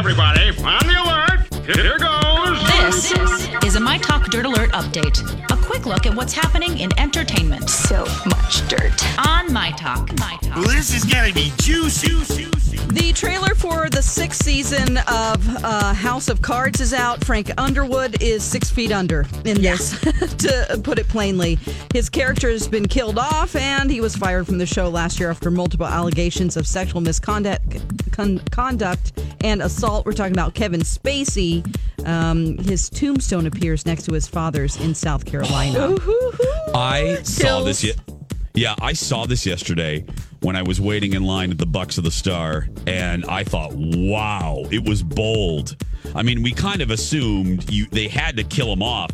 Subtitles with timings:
[0.00, 1.76] Everybody, on the alert.
[1.76, 2.58] Here goes.
[2.90, 5.20] This is a My Talk Dirt Alert update.
[5.52, 7.68] A quick look at what's happening in entertainment.
[7.68, 9.18] So much dirt.
[9.28, 10.18] On My Talk.
[10.18, 10.56] My Talk.
[10.56, 12.08] Well, this is gonna be juicy.
[12.08, 12.50] juicy.
[12.86, 17.22] The trailer for the sixth season of uh, House of Cards is out.
[17.22, 21.58] Frank Underwood is six feet under in this, to put it plainly.
[21.92, 25.30] His character has been killed off, and he was fired from the show last year
[25.30, 27.60] after multiple allegations of sexual misconduct
[28.12, 30.06] con- conduct and assault.
[30.06, 31.64] We're talking about Kevin Spacey.
[32.06, 35.96] Um, his tombstone appears next to his father's in South Carolina.
[36.74, 37.84] I saw this.
[37.84, 37.94] Ye-
[38.54, 40.04] yeah, I saw this yesterday
[40.40, 43.72] when I was waiting in line at the Bucks of the Star, and I thought,
[43.74, 45.76] "Wow, it was bold."
[46.14, 49.10] I mean, we kind of assumed you they had to kill him off.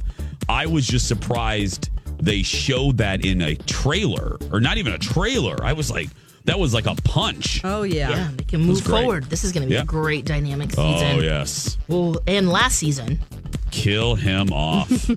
[0.48, 1.90] I was just surprised
[2.22, 5.56] they showed that in a trailer, or not even a trailer.
[5.62, 6.08] I was like,
[6.46, 7.60] that was like a punch.
[7.64, 8.10] Oh, yeah.
[8.10, 9.24] Yeah, they can move forward.
[9.24, 9.82] This is going to be Yeah.
[9.82, 11.18] a great dynamic oh, season.
[11.18, 13.20] Oh yes, Well, and last season.
[13.76, 14.90] Kill him off.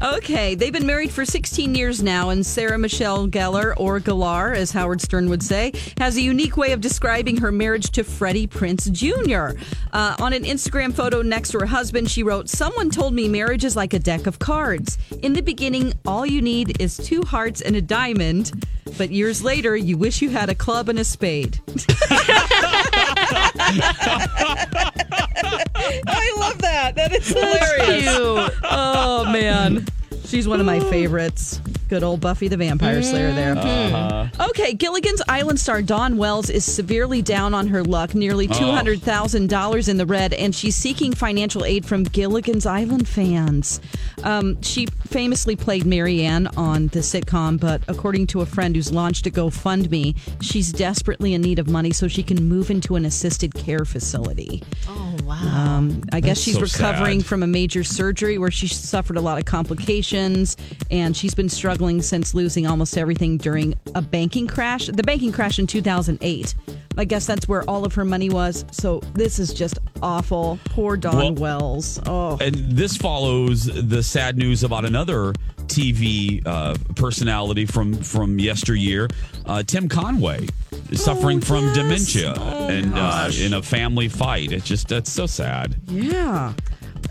[0.00, 4.70] Okay, they've been married for 16 years now, and Sarah Michelle Gellar, or Gellar, as
[4.70, 8.92] Howard Stern would say, has a unique way of describing her marriage to Freddie Prinze
[8.92, 9.58] Jr.
[9.92, 13.64] Uh, on an Instagram photo next to her husband, she wrote, Someone told me marriage
[13.64, 14.98] is like a deck of cards.
[15.20, 18.52] In the beginning, all you need is two hearts and a diamond,
[18.96, 21.60] but years later, you wish you had a club and a spade.
[25.44, 26.94] I love that.
[26.96, 28.54] That is hilarious.
[28.64, 29.86] Oh man,
[30.24, 31.60] she's one of my favorites.
[31.88, 34.30] Good old Buffy the Vampire Slayer there.
[34.50, 39.96] Okay, Gilligan's Island star Dawn Wells is severely down on her luck, nearly $200,000 in
[39.96, 43.80] the red, and she's seeking financial aid from Gilligan's Island fans.
[44.22, 48.92] Um, she famously played Mary Ann on the sitcom, but according to a friend who's
[48.92, 53.06] launched a GoFundMe, she's desperately in need of money so she can move into an
[53.06, 54.62] assisted care facility.
[54.86, 55.76] Oh, wow.
[55.76, 57.26] Um, I guess That's she's so recovering sad.
[57.28, 60.56] from a major surgery where she suffered a lot of complications,
[60.90, 64.86] and she's been struggling since losing almost everything during a banking crash.
[64.86, 66.54] The banking crash in 2008.
[66.96, 68.64] I guess that's where all of her money was.
[68.72, 70.58] So this is just awful.
[70.64, 72.00] Poor Dawn Well- Wells.
[72.06, 75.32] Oh, And this follows the sad news about another
[75.68, 79.08] TV uh, personality from from yesteryear,
[79.46, 80.48] uh, Tim Conway,
[80.92, 81.76] suffering from yes.
[81.76, 84.52] dementia Oh, and uh, in a family fight.
[84.52, 85.76] It's just that's so sad.
[85.86, 86.54] Yeah.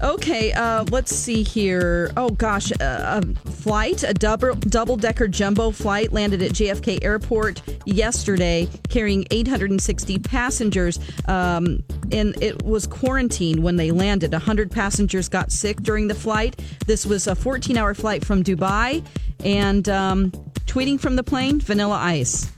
[0.02, 2.12] Okay, uh, let's see here.
[2.16, 7.64] Oh gosh, uh, a flight, a double double decker jumbo flight landed at JFK Airport
[7.86, 11.00] yesterday, carrying 860 passengers.
[11.28, 14.32] Um, and it was quarantined when they landed.
[14.34, 16.62] 100 passengers got sick during the flight.
[16.86, 19.04] This was a 14 hour flight from Dubai.
[19.44, 20.32] And um,
[20.68, 22.52] tweeting from the plane, Vanilla Ice.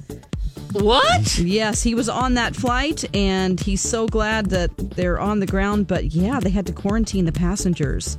[0.74, 1.38] What?
[1.38, 5.88] Yes, he was on that flight, and he's so glad that they're on the ground.
[5.88, 8.18] But yeah, they had to quarantine the passengers.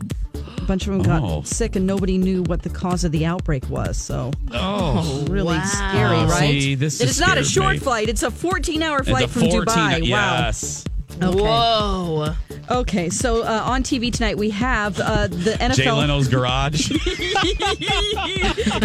[0.58, 1.42] A bunch of them got Oh.
[1.42, 3.96] sick, and nobody knew what the cause of the outbreak was.
[3.96, 5.64] So Oh, oh really wow.
[5.64, 6.60] scary, right?
[6.62, 7.78] See, this is it's not a short me.
[7.78, 10.10] flight; it's a 14-hour flight a from 14 Dubai.
[10.10, 10.50] Wow.
[11.20, 11.34] Yes.
[11.34, 11.42] Okay.
[11.42, 12.34] Whoa.
[12.70, 15.74] Okay, so uh, on TV tonight we have uh, the NFL.
[15.74, 16.90] Jay Leno's garage.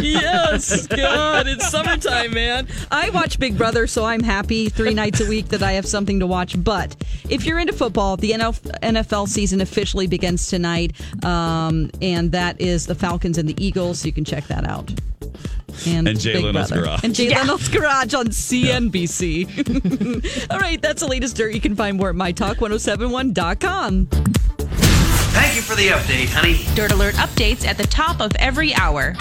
[0.03, 2.67] yes, God, it's summertime, man.
[2.89, 6.19] I watch Big Brother, so I'm happy three nights a week that I have something
[6.19, 6.61] to watch.
[6.63, 6.95] But
[7.29, 10.93] if you're into football, the NFL season officially begins tonight,
[11.23, 13.99] um, and that is the Falcons and the Eagles.
[13.99, 14.91] So you can check that out.
[15.87, 16.83] And, And Jay Big Leno's Brother.
[16.85, 17.03] Garage.
[17.03, 20.47] And Jay Leno's Garage on CNBC.
[20.51, 21.53] All right, that's the latest dirt.
[21.53, 24.07] You can find more at mytalk1071.com.
[25.35, 26.61] Thank you for the update, honey.
[26.75, 29.13] Dirt Alert updates at the top of every hour.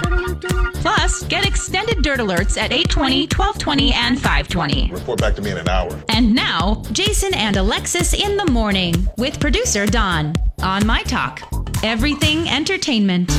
[0.75, 4.93] Plus, get extended Dirt Alerts at 820, 1220, and 520.
[4.93, 5.91] Report back to me in an hour.
[6.11, 11.41] And now, Jason and Alexis in the morning with producer Dawn on My Talk.
[11.85, 13.31] Everything entertainment.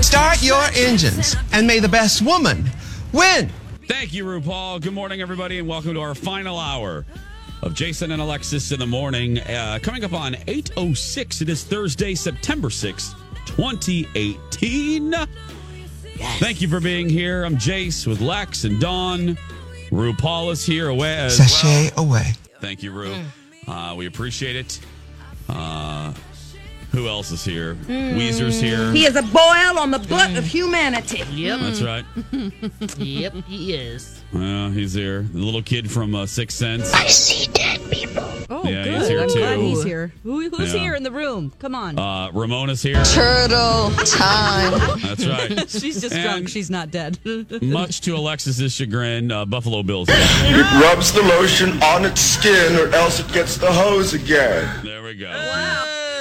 [0.00, 2.70] Start your engines and may the best woman
[3.12, 3.50] win.
[3.88, 4.80] Thank you, RuPaul.
[4.80, 7.04] Good morning, everybody, and welcome to our final hour
[7.62, 9.40] of Jason and Alexis in the morning.
[9.40, 13.12] Uh, coming up on 8.06, it is Thursday, September 6th,
[13.46, 15.12] 2018.
[16.38, 17.42] Thank you for being here.
[17.42, 19.36] I'm Jace with Lex and Dawn.
[19.90, 22.06] RuPaul is here away as Sashay well.
[22.06, 22.34] away.
[22.60, 23.16] Thank you, Ru.
[23.66, 24.78] Uh, we appreciate it.
[25.48, 26.14] Uh,
[26.92, 27.74] who else is here?
[27.86, 28.90] Weezer's here.
[28.92, 31.22] He is a boil on the butt of humanity.
[31.32, 31.60] Yep.
[31.60, 32.04] That's right.
[32.98, 34.20] yep, he is.
[34.32, 35.22] Yeah, he's here.
[35.22, 36.92] The little kid from uh, Sixth Sense.
[36.94, 38.24] I see dead people.
[38.48, 38.98] Oh, Yeah, good.
[38.98, 39.38] he's here I'm too.
[39.38, 40.12] glad he's here.
[40.22, 40.80] Who, who's Yeah.
[40.80, 41.52] here in the room?
[41.58, 41.98] Come on.
[41.98, 43.02] Uh, Ramona's here.
[43.04, 45.00] Turtle time.
[45.00, 45.68] That's right.
[45.70, 46.48] She's just and- drunk.
[46.48, 47.18] She's not dead.
[47.62, 50.08] Much to Alexis's chagrin, uh, Buffalo Bills.
[50.10, 54.84] It rubs the lotion on its skin or else it gets the hose again.
[54.84, 55.28] There we go.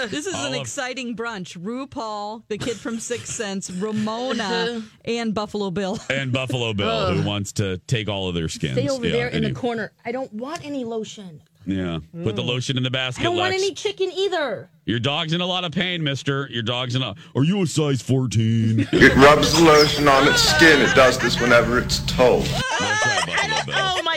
[0.20, 1.58] This is All an of- exciting brunch.
[1.58, 6.00] RuPaul, the kid from Sixth Sense, Ramona, and Buffalo Bill.
[6.10, 8.74] And Buffalo Bill, who wants to take all of their skins.
[8.74, 9.92] Stay over Yeah, there in the any- corner.
[10.06, 11.42] I don't want any lotion.
[11.66, 12.00] Yeah.
[12.24, 12.48] Put the mm.
[12.48, 13.62] lotion in the basket, I don't want Lex.
[13.62, 14.70] any chicken either.
[14.86, 16.48] Your dog's in a lot of pain, mister.
[16.50, 17.14] Your dog's in a.
[17.36, 18.88] Are you a size 14?
[18.92, 20.82] It rubs the lotion on its skin.
[20.82, 22.46] It does this whenever it's told.
[22.46, 23.39] That's right, Buffalo Bill.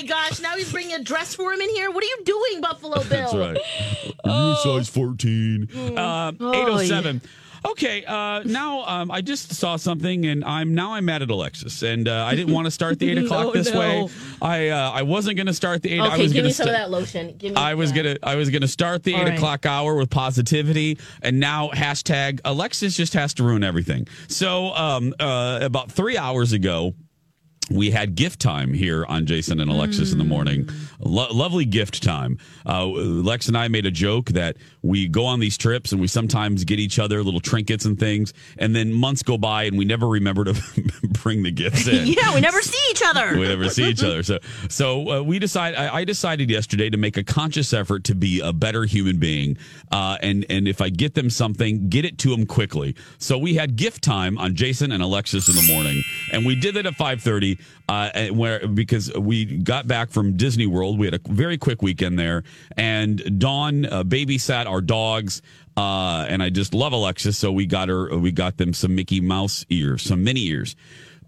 [0.02, 0.40] My gosh!
[0.40, 1.90] Now he's bringing a dress for him in here.
[1.90, 3.08] What are you doing, Buffalo Bill?
[3.08, 3.58] That's right.
[4.24, 5.68] Are you size 14?
[5.96, 7.22] Uh, Oh, 807.
[7.64, 11.82] Okay, uh, now um, I just saw something, and I'm now I'm mad at Alexis,
[11.84, 13.78] and uh, I didn't want to start the eight o'clock Oh, this no.
[13.78, 14.08] way.
[14.40, 16.00] I uh, I wasn't going to start the eight.
[16.00, 17.36] I Okay, was give gonna me some sta- of that lotion.
[17.38, 17.56] Give me.
[17.56, 18.02] I was that.
[18.02, 19.34] gonna I was gonna start the All eight right.
[19.38, 24.08] o'clock hour with positivity, and now hashtag Alexis just has to ruin everything.
[24.26, 26.94] So um, uh, about three hours ago,
[27.70, 30.68] we had gift time here on Jason and Alexis in the morning.
[30.98, 32.38] Lo- lovely gift time.
[32.66, 36.06] Uh, Lex and I made a joke that we go on these trips and we
[36.08, 39.84] sometimes get each other little trinkets and things, and then months go by and we
[39.84, 40.54] never remember to
[41.22, 42.06] bring the gifts in.
[42.12, 43.38] Yeah, we never see each other.
[43.38, 44.22] we never see each other.
[44.22, 44.38] So,
[44.68, 45.74] so uh, we decide.
[45.74, 49.56] I, I decided yesterday to make a conscious effort to be a better human being,
[49.90, 52.96] uh, and and if I get them something, get it to them quickly.
[53.18, 56.76] So we had gift time on Jason and Alexis in the morning, and we did
[56.76, 57.58] it at five thirty.
[57.88, 62.18] Uh, where because we got back from Disney World, we had a very quick weekend
[62.18, 62.42] there,
[62.76, 65.42] and Dawn uh, babysat our dogs.
[65.76, 68.16] Uh, and I just love Alexis, so we got her.
[68.16, 70.76] We got them some Mickey Mouse ears, some mini ears.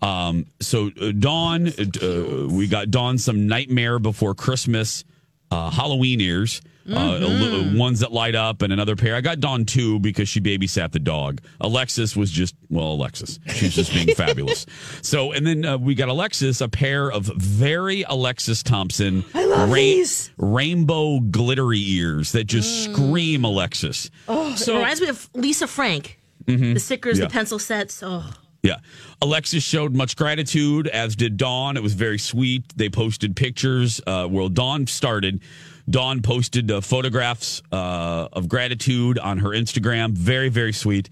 [0.02, 5.04] Um, so uh, Dawn, uh, we got Dawn some Nightmare Before Christmas
[5.50, 6.60] uh, Halloween ears,
[6.92, 9.14] uh, ones that light up, and another pair.
[9.16, 11.40] I got Dawn two because she babysat the dog.
[11.60, 14.66] Alexis was just well, Alexis, she's just being fabulous.
[15.02, 19.24] So, and then uh, we got Alexis a pair of very Alexis Thompson,
[19.72, 20.30] these.
[20.36, 24.10] rainbow glittery ears that just scream Alexis.
[24.28, 26.20] Oh, So- it reminds me of Lisa Frank.
[26.46, 27.24] The stickers, Yeah.
[27.26, 28.02] the pencil sets.
[28.02, 28.28] Oh,
[28.62, 28.76] Yeah.
[29.22, 31.76] Alexis showed much gratitude, as did Dawn.
[31.78, 32.64] It was very sweet.
[32.76, 34.00] They posted pictures.
[34.06, 35.40] Uh, well, Dawn started.
[35.88, 40.12] Dawn posted uh, photographs uh, of gratitude on her Instagram.
[40.12, 41.08] Very, very sweet.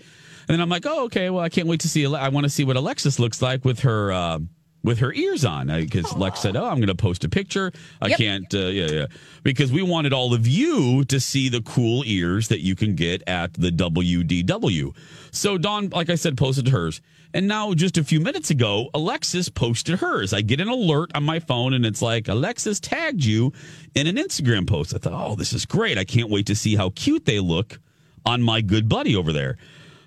[0.49, 1.31] And then I'm like, oh, okay.
[1.31, 2.03] Well, I can't wait to see.
[2.05, 4.39] Ale- I want to see what Alexis looks like with her uh,
[4.83, 5.69] with her ears on.
[5.69, 7.71] Because Lex said, oh, I'm going to post a picture.
[8.01, 8.19] I Yep.
[8.19, 8.55] can't.
[8.55, 9.07] Uh, yeah, yeah.
[9.45, 13.23] Because we wanted all of you to see the cool ears that you can get
[13.29, 14.95] at the WDW.
[15.31, 17.01] So Dawn, like I said, posted hers.
[17.35, 20.35] And now, just a few minutes ago, Alexis posted hers.
[20.35, 23.53] I get an alert on my phone, and it's like Alexis tagged you
[23.95, 24.95] in an Instagram post.
[24.95, 25.97] I thought, oh, this is great.
[25.97, 27.81] I can't wait to see how cute they look
[28.27, 29.57] on my good buddy over there.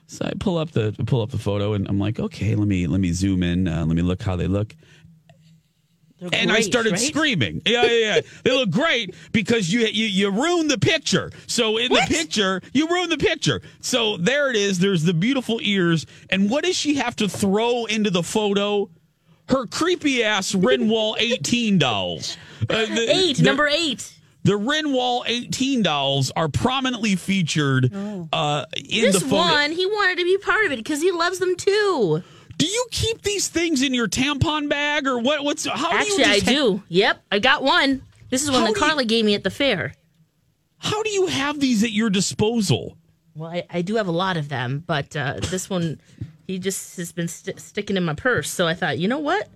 [0.08, 2.86] So I pull up the pull up the photo, and I'm like, okay, let me
[2.86, 3.68] let me zoom in.
[3.68, 4.76] Uh, let me look how they look.
[6.20, 7.00] They're And I started right?
[7.02, 7.62] screaming.
[7.66, 8.22] Yeah, yeah, yeah.
[8.44, 11.32] they look great because you, you you ruined the picture.
[11.48, 13.62] So in the picture, you ruined the picture.
[13.82, 14.80] So there it is.
[14.80, 16.06] There's the beautiful ears.
[16.30, 18.90] And what does she have to throw into the photo?
[19.50, 22.38] Her creepy ass Renwall 18 dolls.
[22.70, 24.12] Uh, the- Eight, the- number eight.
[24.44, 27.92] The Renwall 18 dolls are prominently featured
[28.32, 29.38] uh, in This the photo.
[29.38, 32.22] one, he wanted to be part of it because he loves them too.
[32.58, 35.44] Do you keep these things in your tampon bag or what?
[35.44, 36.84] What's how do Actually, you I ha- do.
[36.90, 38.02] Yep, I got one.
[38.30, 39.94] This is one How that do you- Carly gave me at the fair.
[40.78, 42.98] How do you have these at your disposal?
[43.36, 46.00] Well, I, I do have a lot of them, but uh, this one,
[46.48, 48.50] he just has been st- sticking in my purse.
[48.50, 49.50] So I thought, you know what?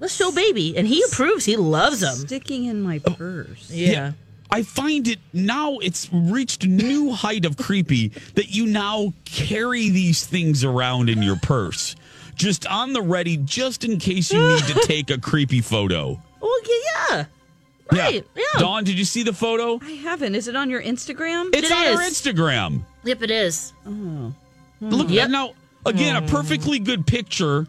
[0.00, 1.44] Let's show baby, and he approves.
[1.44, 2.14] He loves them.
[2.16, 3.70] Sticking in my purse.
[3.70, 4.12] Yeah.
[4.52, 10.26] I find it now it's reached new height of creepy that you now carry these
[10.26, 11.94] things around in your purse,
[12.34, 16.20] just on the ready, just in case you need to take a creepy photo.
[16.40, 16.58] Well,
[17.10, 17.24] yeah.
[17.92, 18.26] Right.
[18.36, 18.42] Yeah.
[18.58, 19.78] Dawn, did you see the photo?
[19.82, 20.34] I haven't.
[20.34, 21.50] Is it on your Instagram?
[21.52, 22.02] It's It on our.
[22.02, 22.82] Instagram.
[23.04, 23.72] Yep, it is.
[23.86, 24.32] Oh.
[24.80, 25.30] Look Yep.
[25.30, 25.52] now
[25.86, 26.28] again, a oh.
[26.28, 27.66] perfectly good picture,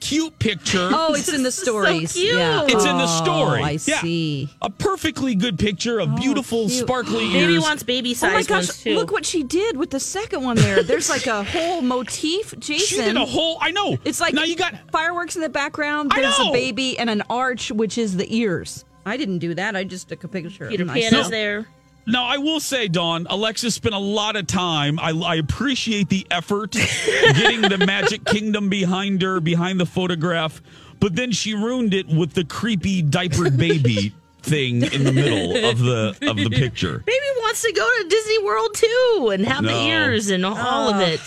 [0.00, 0.88] cute picture.
[0.92, 2.12] Oh, it's in the stories.
[2.12, 2.34] cute.
[2.36, 2.64] Yeah.
[2.64, 3.62] It's in the Oh, story.
[3.62, 4.00] I Yeah.
[4.00, 4.48] see.
[4.62, 6.86] A perfectly good picture of oh, beautiful, cute.
[6.86, 8.50] sparkly Baby wants baby Oh my gosh!
[8.50, 8.94] ones too.
[8.94, 10.82] Look what she did with the second one there.
[10.82, 12.86] There's like a whole motif, Jason.
[12.86, 13.58] she did a whole.
[13.60, 13.96] I know.
[14.04, 14.74] It's like now you got.
[14.90, 16.12] fireworks in the background.
[16.12, 16.50] I There's know.
[16.50, 18.84] a baby and an arch, which is the ears.
[19.06, 19.76] I didn't do that.
[19.76, 20.68] I just took a picture.
[20.68, 21.66] Peter of Pan is there.
[22.06, 24.98] Now I will say, Dawn, Alexa spent a lot of time.
[24.98, 26.72] I, I appreciate the effort
[27.34, 30.60] getting the Magic Kingdom behind her, behind the photograph,
[30.98, 35.78] but then she ruined it with the creepy diapered baby thing in the middle of
[35.78, 36.98] the of the picture.
[37.06, 40.96] Baby wants to go to Disney World too and have the ears and all of
[40.96, 41.00] oh.
[41.00, 41.20] it.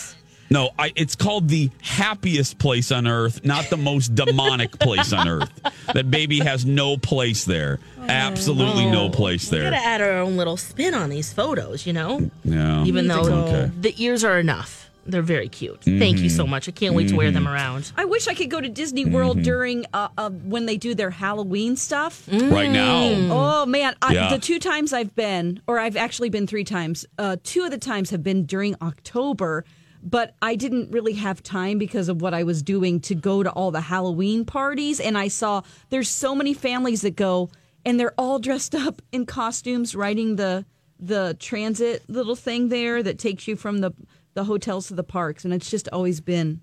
[0.53, 5.27] No, I, it's called the happiest place on earth, not the most demonic place on
[5.27, 5.49] earth.
[5.93, 7.79] That baby has no place there.
[8.07, 9.63] Absolutely no place there.
[9.65, 12.29] We gotta add our own little spin on these photos, you know?
[12.43, 12.83] Yeah.
[12.85, 13.71] Even though Okay.
[13.81, 14.81] the ears are enough.
[15.05, 15.81] They're very cute.
[15.83, 16.69] Thank you so much.
[16.69, 17.91] I can't wait to wear them around.
[17.97, 19.43] I wish I could go to Disney World Mm-hmm.
[19.43, 22.25] during uh, uh, when they do their Halloween stuff.
[22.31, 23.01] Right now.
[23.31, 24.29] Oh man, I, Yeah.
[24.29, 27.05] the two times I've been, or I've actually been three times.
[27.17, 29.65] Uh, two of the times have been during October,
[30.03, 33.49] but I didn't really have time because of what I was doing to go to
[33.51, 34.99] all the Halloween parties.
[34.99, 37.49] And I saw there's so many families that go,
[37.85, 40.65] and they're all dressed up in costumes, riding the
[40.99, 43.91] the transit little thing there that takes you from the
[44.33, 46.59] the hotels to the parks, and it's just always been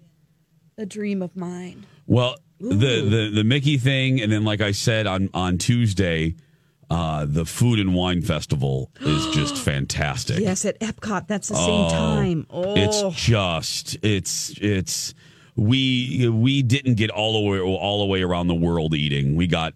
[0.77, 1.87] a dream of mine.
[2.07, 6.35] Well, the, the the Mickey thing, and then like I said on on Tuesday,
[6.91, 10.41] uh, the Food and Wine Festival is just fantastic.
[10.41, 12.47] Yes, at Epcot, that's the same time.
[12.51, 15.15] Oh, It's just it's it's
[15.55, 19.37] we we didn't get all the way all the way around the world eating.
[19.37, 19.75] We got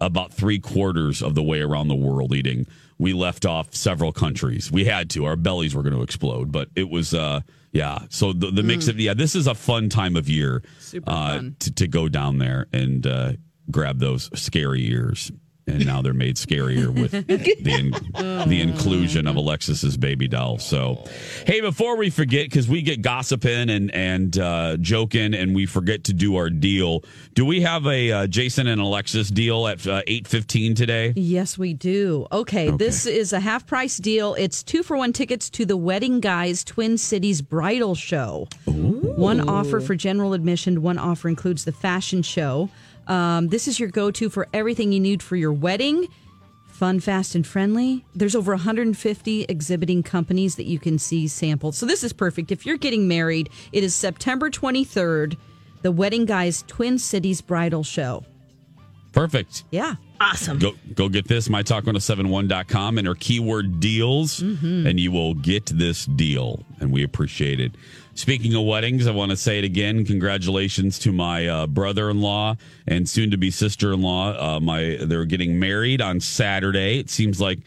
[0.00, 2.66] about three quarters of the way around the world eating.
[2.98, 4.70] We left off several countries.
[4.70, 5.24] We had to.
[5.24, 7.40] Our bellies were going to explode, but it was uh
[7.72, 8.00] yeah.
[8.10, 11.14] So the the mix of yeah, this is a fun time of year Super uh,
[11.14, 11.56] fun.
[11.60, 13.32] To, to go down there and uh,
[13.70, 15.32] grab those scary ears.
[15.66, 20.58] And now they're made scarier with the in, the inclusion of Alexis's baby doll.
[20.58, 21.04] So,
[21.46, 26.04] hey, before we forget, because we get gossiping and and uh, joking, and we forget
[26.04, 27.04] to do our deal.
[27.34, 31.12] Do we have a uh, Jason and Alexis deal at uh, eight fifteen today?
[31.14, 32.26] Yes, we do.
[32.32, 34.34] Okay, this is a half price deal.
[34.34, 38.48] It's two for one tickets to the Wedding Guys Twin Cities Bridal Show.
[38.66, 42.70] One offer for general admission, one offer includes the fashion show.
[43.06, 46.08] Um, this is your go to for everything you need for your wedding.
[46.66, 48.04] Fun, fast, and friendly.
[48.14, 51.76] There's over 150 exhibiting companies that you can see samples.
[51.76, 52.50] So this is perfect.
[52.50, 55.36] If you're getting married, it is September 23rd,
[55.82, 58.24] the Wedding Guys Twin Cities Bridal Show.
[59.12, 59.64] Perfect.
[59.70, 59.96] Yeah.
[60.20, 60.58] Awesome.
[60.58, 66.64] Go go get this, mytalk1071.com, and our keyword deals, and you will get this deal.
[66.80, 67.72] And we appreciate it.
[68.14, 70.04] Speaking of weddings, I want to say it again.
[70.04, 74.56] Congratulations to my uh, brother in law and soon to be sister in law.
[74.56, 76.98] Uh, my They're getting married on Saturday.
[76.98, 77.60] It seems like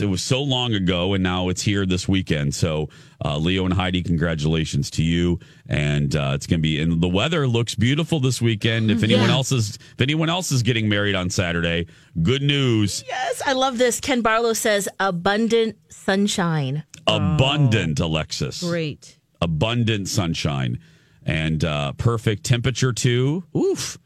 [0.00, 2.54] it was so long ago, and now it's here this weekend.
[2.54, 2.88] So,
[3.24, 5.38] uh, Leo and Heidi, congratulations to you.
[5.68, 8.90] And uh, it's going to be, and the weather looks beautiful this weekend.
[8.90, 9.34] If anyone Yeah.
[9.34, 11.86] else is, if anyone else is getting married on Saturday,
[12.22, 13.04] good news.
[13.06, 14.00] Yes, I love this.
[14.00, 16.84] Ken Barlow says abundant sunshine.
[17.06, 19.18] abundant alexis Great.
[19.40, 20.78] abundant sunshine
[21.26, 23.98] and uh perfect temperature too oof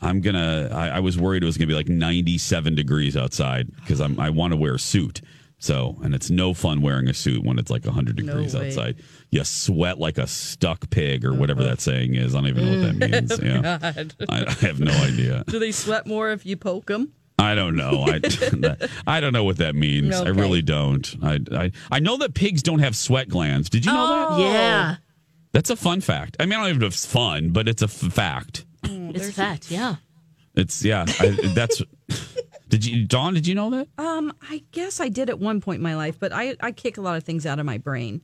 [0.00, 4.00] i'm gonna i, I was worried it was gonna be like 97 degrees outside because
[4.00, 5.20] i'm i want to wear a suit
[5.58, 8.68] so and it's no fun wearing a suit when it's like 100 degrees way.
[8.68, 8.96] outside
[9.30, 12.64] you sweat like a stuck pig or oh, whatever that saying is i don't even
[12.64, 16.30] know what that oh, means yeah I, I have no idea Do they sweat more
[16.30, 17.12] if you poke them?
[17.38, 18.04] I don't know.
[18.06, 18.20] I,
[19.06, 20.14] I don't know what that means.
[20.16, 21.16] I really don't.
[21.22, 23.68] I, I I know that pigs don't have sweat glands.
[23.68, 24.26] Did you know that?
[24.30, 24.52] Oh.
[24.52, 24.96] Yeah.
[25.52, 26.36] That's a fun fact.
[26.38, 28.65] I mean, I don't even know if it's fun, but it's a f- fact.
[28.88, 29.70] It's fat.
[29.70, 29.96] Yeah.
[30.54, 31.04] It's yeah.
[31.20, 31.82] I, that's.
[32.68, 33.34] did you, Dawn?
[33.34, 33.88] Did you know that?
[33.98, 36.96] Um, I guess I did at one point in my life, but I, I kick
[36.96, 38.22] a lot of things out of my brain.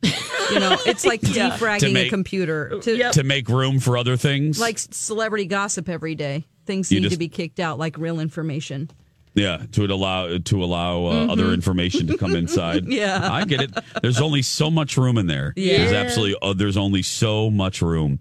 [0.51, 2.81] You know, it's like defragging To a computer.
[2.81, 4.59] To, To make room for other things.
[4.59, 6.47] Like celebrity gossip every day.
[6.65, 8.91] Things You need just- to be kicked out like real information.
[9.35, 12.85] Yeah, to allow to allow uh, other information to come inside.
[12.85, 12.93] Mm-hmm.
[13.03, 13.33] Yeah.
[13.33, 13.71] I get it.
[14.03, 15.55] There's only so much room in there.
[15.57, 15.79] Yeah.
[15.79, 16.37] There's absolutely.
[16.43, 18.19] Uh, there's only so much room.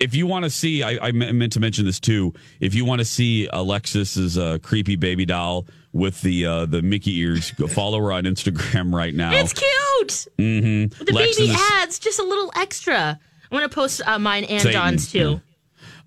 [0.00, 2.34] If you want to see, I, I meant to mention this too.
[2.60, 7.18] If you want to see Alexis's uh, creepy baby doll with the uh, the Mickey
[7.18, 7.52] ears.
[7.52, 9.32] Go follow her on Instagram right now.
[9.34, 10.26] It's cute.
[10.38, 11.04] Mm-hmm.
[11.04, 13.18] The baby ads, just a little extra.
[13.50, 15.40] I'm gonna post uh, mine and Satan, Dawn's too.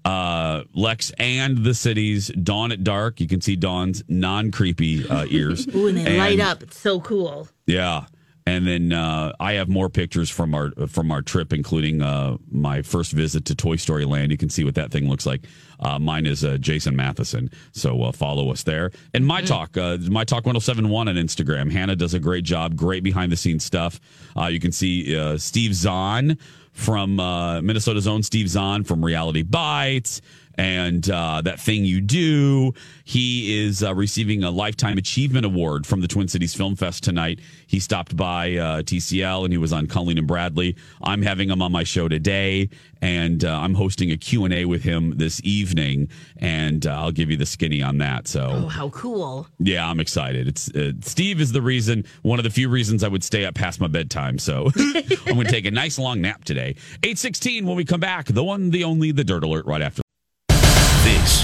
[0.06, 2.30] Uh, Lex and the cities.
[2.30, 3.20] Dawn at dark.
[3.20, 5.68] You can see Dawn's non creepy uh, ears.
[5.76, 6.64] Ooh, and they And- light up.
[6.64, 7.48] It's so cool.
[7.68, 8.06] Yeah.
[8.48, 12.82] And then uh, I have more pictures from our from our trip, including uh, my
[12.82, 14.32] first visit to Toy Story Land.
[14.32, 15.46] You can see what that thing looks like.
[15.80, 18.90] Uh, mine is uh, Jason Matheson, so uh, follow us there.
[19.14, 21.72] And my talk, uh, my talk 1071 on Instagram.
[21.72, 24.00] Hannah does a great job, great behind the scenes stuff.
[24.36, 26.36] Uh, you can see uh, Steve Zahn
[26.82, 30.22] from uh, Minnesota's own Steve Zahn from Reality Bites
[30.56, 32.74] and uh, that thing you do.
[33.04, 37.40] He is uh, receiving a lifetime achievement award from the Twin Cities Film Fest tonight.
[37.68, 40.76] He stopped by uh, TCL and he was on Colleen and Bradley.
[41.02, 42.70] I'm having him on my show today,
[43.02, 47.12] and uh, I'm hosting a Q and A with him this evening, and uh, I'll
[47.12, 48.28] give you the skinny on that.
[48.28, 48.50] So.
[48.52, 49.48] Oh, how cool!
[49.60, 50.48] Yeah, I'm excited.
[50.48, 53.56] It's uh, Steve is the reason, one of the few reasons I would stay up
[53.56, 54.38] past my bedtime.
[54.40, 56.76] So I'm going to take a nice long nap today.
[57.04, 58.28] 816 when we come back.
[58.28, 60.02] The one, the only, the dirt alert right after.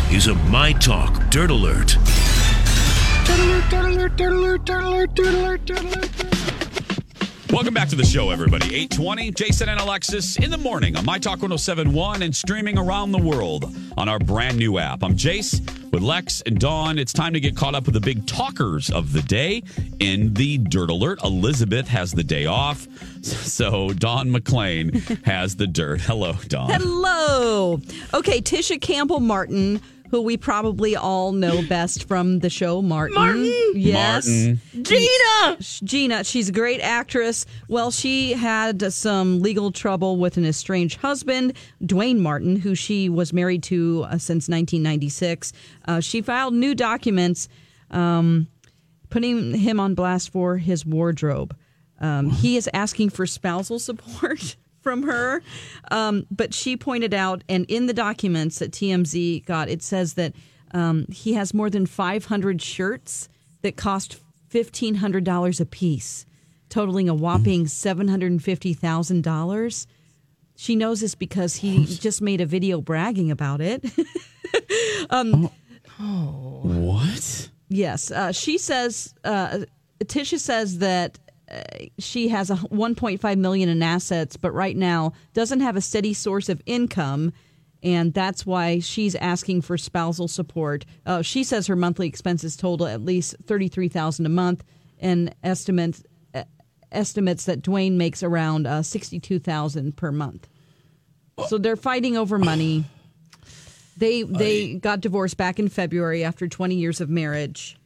[0.09, 1.97] This is a My Talk Dirt Alert.
[7.51, 8.65] Welcome back to the show, everybody.
[8.67, 13.17] 820, Jason and Alexis in the morning on My Talk 1071 and streaming around the
[13.21, 15.03] world on our brand new app.
[15.03, 15.59] I'm Jace
[15.91, 16.99] with Lex and Dawn.
[16.99, 19.63] It's time to get caught up with the big talkers of the day
[19.99, 21.23] in the Dirt Alert.
[21.23, 22.87] Elizabeth has the day off,
[23.23, 26.01] so Dawn McClain has the dirt.
[26.01, 26.69] Hello, Dawn.
[26.69, 27.81] Hello.
[28.13, 33.15] Okay, Tisha Campbell Martin, who we probably all know best from the show Martin.
[33.15, 33.71] Martin!
[33.75, 34.27] Yes.
[34.27, 34.61] Martin.
[34.83, 35.57] Gina.
[35.59, 37.45] Gina, she's a great actress.
[37.67, 41.53] Well, she had some legal trouble with an estranged husband,
[41.85, 45.53] Duane Martin, who she was married to uh, since 1996.
[45.87, 47.47] Uh, she filed new documents
[47.91, 48.47] um,
[49.09, 51.55] putting him on blast for his wardrobe.
[51.99, 54.55] Um, he is asking for spousal support
[54.87, 55.43] from her.
[55.91, 60.31] Um, but she pointed out, and in the documents that TMZ got, it says that
[60.71, 63.27] um, he has more than 500 shirts
[63.63, 64.17] that cost
[64.49, 66.25] $1,500 a piece,
[66.69, 69.87] totaling a whopping $750,000.
[70.55, 73.83] She knows this because he just made a video bragging about it.
[75.09, 75.49] um,
[75.99, 77.49] What?
[77.67, 79.13] Yes, uh, she says.
[79.25, 79.65] Uh,
[80.05, 81.19] Tisha says that
[81.99, 86.49] she has a 1.5 million in assets, but right now doesn't have a steady source
[86.49, 87.33] of income,
[87.83, 90.85] and that's why she's asking for spousal support.
[91.05, 94.63] Uh, she says her monthly expenses total at least 33,000 a month,
[94.99, 96.01] and estimate
[96.33, 96.43] uh,
[96.91, 100.47] estimates that Duane makes around uh, 62,000 per month.
[101.47, 102.83] So they're fighting over money.
[103.95, 107.77] They they got divorced back in February after 20 years of marriage.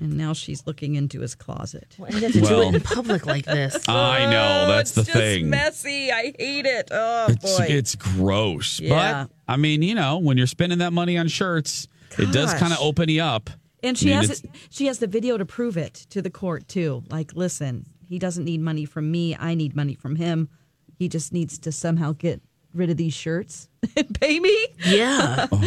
[0.00, 1.94] And now she's looking into his closet.
[1.98, 3.76] Why do you have to do Well- it in public like this?
[3.88, 4.62] I know.
[4.64, 5.50] Oh, that's the just thing.
[5.50, 6.10] messy.
[6.10, 6.88] I hate it.
[6.90, 7.66] Oh It's, boy.
[7.68, 8.80] it's gross.
[8.80, 9.24] Yeah.
[9.24, 12.72] But, I mean, you know, when you're spending that money on shirts, it does kind
[12.72, 13.50] of open you up.
[13.82, 16.30] and she I mean, has it, she has the video to prove it to the
[16.30, 17.04] court too.
[17.10, 19.36] Like, listen, he doesn't need money from me.
[19.38, 20.48] I need money from him.
[20.98, 22.40] He just needs to somehow get
[22.74, 24.66] rid of these shirts and pay me.
[24.86, 25.46] Yeah.
[25.52, 25.60] Oh.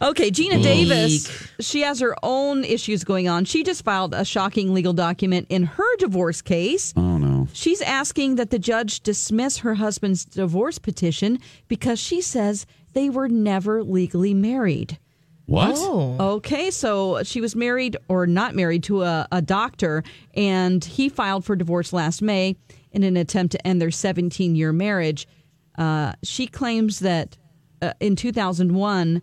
[0.00, 3.44] Okay, Geena Davis, she has her own issues going on.
[3.44, 6.94] She just filed a shocking legal document in her divorce case.
[6.96, 7.48] Oh, no.
[7.52, 13.28] She's asking that the judge dismiss her husband's divorce petition because she says they were
[13.28, 14.98] never legally married.
[15.46, 15.74] What?
[15.78, 16.34] Oh.
[16.36, 21.44] Okay, so she was married or not married to a, a doctor, and he filed
[21.44, 22.56] for divorce last May
[22.92, 25.26] in an attempt to end their 17 year marriage.
[25.76, 27.38] Uh, she claims that
[27.80, 29.20] uh, in 2001, uh,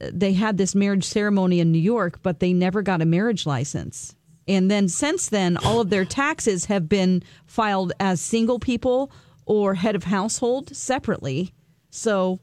[0.00, 4.14] they had this marriage ceremony in New York, but they never got a marriage license.
[4.46, 9.10] And then since then, all of their taxes have been filed as single people
[9.44, 11.52] or head of household separately.
[11.90, 12.40] So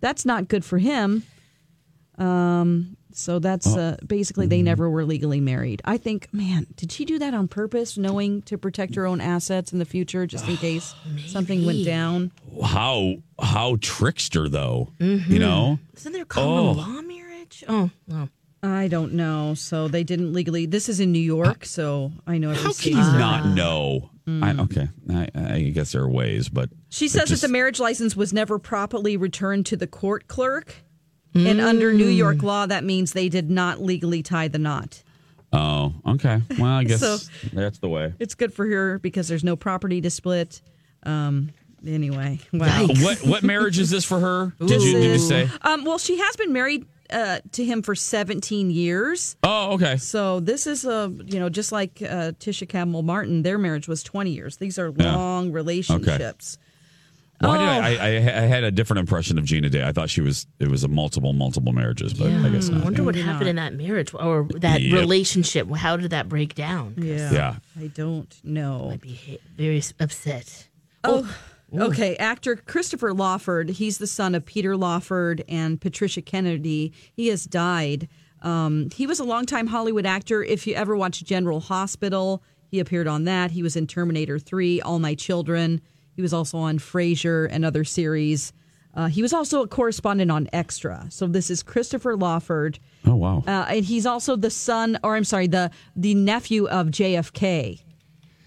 [0.00, 1.24] that's not good for him.
[2.18, 5.80] Um, so that's uh, basically they never were legally married.
[5.84, 9.72] I think, man, did she do that on purpose, knowing to protect her own assets
[9.72, 10.94] in the future, just in case
[11.26, 12.32] something went down?
[12.62, 14.90] How how trickster though?
[15.00, 15.32] Mm-hmm.
[15.32, 15.78] You know?
[15.96, 16.72] Isn't there common Oh.
[16.72, 17.64] law marriage?
[17.68, 18.28] Oh, no.
[18.62, 19.52] I don't know.
[19.54, 20.64] So they didn't legally.
[20.66, 23.56] This is in New York, so I know every How can you not different.
[23.56, 24.10] know?
[24.26, 27.78] I, okay, I, I guess there are ways, but She says just- that the marriage
[27.78, 30.76] license was never properly returned to the court clerk,
[31.34, 35.02] and under New York law, that means they did not legally tie the knot.
[35.52, 36.42] Oh, okay.
[36.58, 37.18] Well, I guess So-
[37.52, 38.12] that's the way.
[38.18, 40.60] It's good for her because there's no property to split.
[41.04, 41.50] Um,
[41.86, 42.86] anyway, wow.
[42.88, 44.52] What what marriage is this for her?
[44.66, 45.48] Did you did you say?
[45.62, 49.36] Um, well, she has been married uh, to him for 17 years.
[49.42, 49.98] Oh, okay.
[49.98, 54.02] So this is a you know just like uh, Tisha Campbell Martin, their marriage was
[54.02, 54.56] 20 years.
[54.56, 55.14] These are Yeah.
[55.14, 56.56] long relationships.
[57.46, 58.02] Why did Oh.
[58.02, 58.08] I, I?
[58.16, 59.84] I had a different impression of Gina Day.
[59.86, 62.84] I thought she was it was a multiple multiple marriages, but I guess I not.
[62.84, 64.98] wonder what Maybe happened in that marriage or that Yep.
[65.00, 65.70] relationship.
[65.70, 66.94] How did that break down?
[66.98, 67.32] Yeah.
[67.32, 67.56] Yeah.
[67.80, 68.90] I don't know.
[68.92, 70.68] I'd be very s- upset.
[71.04, 71.28] Oh,
[71.76, 72.16] okay.
[72.16, 76.92] Actor Christopher Lawford, he's the son of Peter Lawford and Patricia Kennedy.
[77.12, 78.08] He has died.
[78.42, 80.42] Um, he was a longtime Hollywood actor.
[80.44, 83.52] If you ever watched General Hospital, he appeared on that.
[83.52, 85.80] He was in Terminator 3, All My Children.
[86.16, 88.52] He was also on Frasier and other series.
[88.94, 91.06] Uh, he was also a correspondent on Extra.
[91.10, 92.78] So this is Christopher Lawford.
[93.04, 93.42] Oh wow.
[93.46, 97.80] Uh, and he's also the son, or I'm sorry, the the nephew of JFK.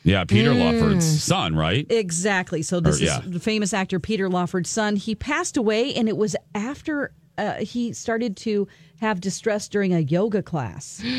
[0.03, 0.59] Yeah, Peter Mm.
[0.79, 1.85] Lawford's son, right?
[1.89, 2.61] Exactly.
[2.61, 3.19] So this Or, yeah.
[3.23, 4.95] is the famous actor Peter Lawford's son.
[4.95, 8.69] He passed away, and it was after uh, he started to
[9.01, 11.03] have distress during a yoga class.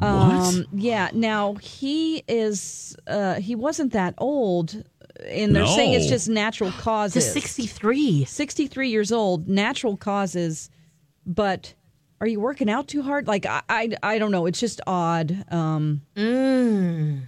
[0.00, 1.10] Um, yeah.
[1.12, 2.96] Now he is.
[3.08, 4.84] Uh, he wasn't that old,
[5.26, 7.24] and they're saying it's just natural causes.
[7.24, 8.24] He's 63.
[8.24, 10.70] 63 years old, natural causes,
[11.26, 11.74] but
[12.20, 13.26] are you working out too hard?
[13.28, 14.46] Like I, I, I don't know.
[14.46, 15.44] It's just odd.
[15.52, 16.02] Um,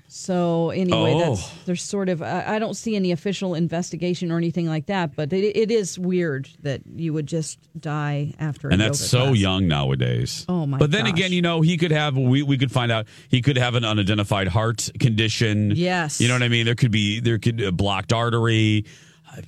[0.08, 1.34] So anyway, Oh.
[1.36, 5.14] that's there's sort of I, I don't see any official investigation or anything like that,
[5.14, 8.68] but it, it is weird that you would just die after.
[8.68, 9.36] a and that's yoga so class.
[9.38, 10.44] young nowadays.
[10.48, 11.12] Oh, my But then gosh.
[11.14, 13.84] again, you know, he could have we we could find out he could have an
[13.84, 15.72] unidentified heart condition.
[15.74, 16.20] Yes.
[16.20, 16.66] You know what I mean?
[16.66, 18.84] There could be there could a blocked artery.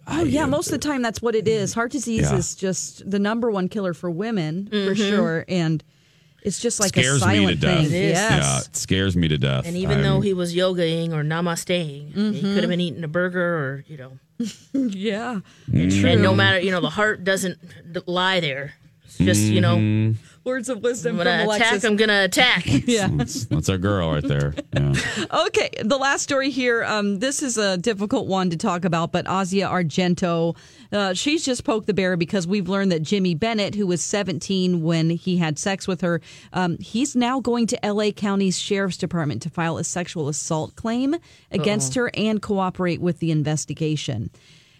[0.06, 1.74] Oh yeah, most of the time that's what it is.
[1.74, 2.36] Heart disease Yeah.
[2.36, 4.94] is just the number one killer for women for mm-hmm.
[4.94, 5.82] sure, and
[6.42, 7.76] it's just like scares a silent me to death.
[7.76, 7.86] thing.
[7.86, 8.12] It is.
[8.12, 8.30] Yes.
[8.30, 9.66] Yeah, it scares me to death.
[9.66, 12.56] And even I'm- though he was yogaing or namasteing, he could mm-hmm.
[12.58, 14.18] have been eating a burger or, you know.
[14.72, 15.40] Yeah.
[15.72, 16.20] And mm.
[16.20, 17.58] no matter, you know, the heart doesn't
[18.06, 18.74] lie there.
[19.04, 20.18] It's just, you know, mm-hmm.
[20.44, 21.84] Words of wisdom I'm going to attack, Alexis.
[21.84, 22.64] I'm going to attack.
[22.66, 23.08] yeah.
[23.12, 24.54] that's, that's our girl right there.
[24.72, 24.94] Yeah.
[25.32, 26.84] Okay, the last story here.
[26.84, 30.56] Um, this is a difficult one to talk about, but Asia Argento,
[30.90, 34.82] uh, she's just poked the bear because we've learned that Jimmy Bennett, who was 17
[34.82, 36.20] when he had sex with her,
[36.52, 41.16] um, he's now going to LA County's Sheriff's Department to file a sexual assault claim
[41.50, 44.30] against her and cooperate with the investigation.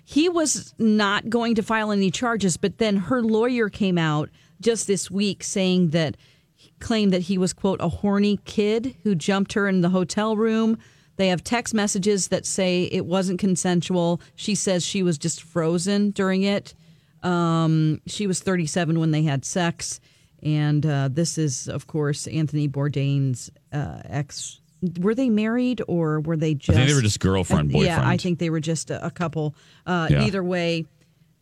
[0.04, 4.28] He was not going to file any charges, but then her lawyer came out
[4.62, 6.16] just this week saying that
[6.54, 10.36] he claimed that he was quote a horny kid who jumped her in the hotel
[10.36, 10.78] room.
[11.16, 14.20] They have text messages that say it wasn't consensual.
[14.34, 16.74] She says she was just frozen during it.
[17.22, 20.00] Um, she was 37 when they had sex.
[20.42, 24.60] And uh, this is of course anthony bourdain's uh, ex.
[25.00, 27.86] Were they married or were they just I think they were just girlfriend boyfriend.
[28.02, 29.54] yeah i think they were just a, a couple.
[29.86, 30.24] Uh, Yeah.
[30.24, 30.86] either way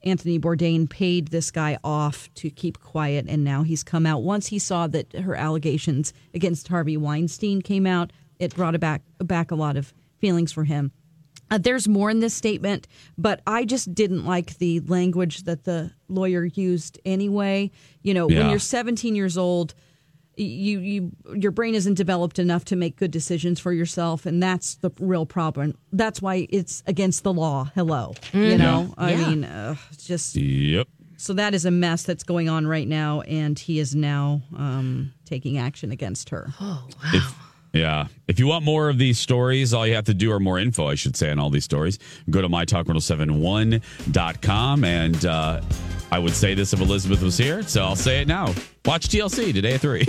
[0.03, 4.23] Anthony Bourdain paid this guy off to keep quiet, and now he's come out.
[4.23, 9.51] Once he saw that her allegations against Harvey Weinstein came out, it brought back back
[9.51, 10.93] a lot of feelings for him.
[11.51, 12.87] Uh, there's more in this statement,
[13.19, 17.71] but I just didn't like the language that the lawyer used anyway.
[18.03, 19.75] You know, when you're 17 years old,
[20.45, 24.77] you you your brain isn't developed enough to make good decisions for yourself and that's
[24.77, 25.77] the real problem.
[25.93, 27.71] That's why it's against the law.
[27.75, 28.15] Hello.
[28.33, 28.95] You know?
[28.99, 29.29] I Yeah.
[29.29, 30.89] mean uh, just Yep.
[31.17, 35.13] so that is a mess that's going on right now and he is now um,
[35.25, 36.53] taking action against her.
[36.61, 37.35] Oh If,
[37.73, 38.07] yeah.
[38.31, 40.87] If you want more of these stories, all you have to do, or more info,
[40.87, 41.99] I should say, on all these stories,
[42.31, 44.85] go to mytalk1071.com.
[44.85, 45.61] And uh,
[46.13, 48.55] I would say this if Elizabeth was here, so I'll say it now.
[48.85, 50.03] Watch TLC today at 3.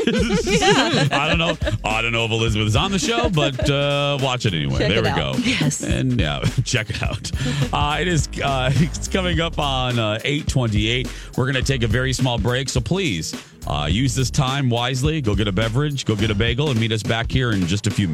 [1.12, 1.58] I don't know.
[1.84, 4.78] I don't know if Elizabeth is on the show, but uh, watch it anyway.
[4.78, 5.36] Check there it we out.
[5.36, 5.42] go.
[5.44, 5.84] Yes.
[5.84, 7.32] And yeah, check it out.
[7.74, 11.12] Uh, it is uh, it's coming up on uh, 828.
[11.38, 13.34] We're going to take a very small break, so please
[13.68, 15.22] uh, use this time wisely.
[15.22, 17.86] Go get a beverage, go get a bagel, and meet us back here in just
[17.88, 18.11] a few minutes.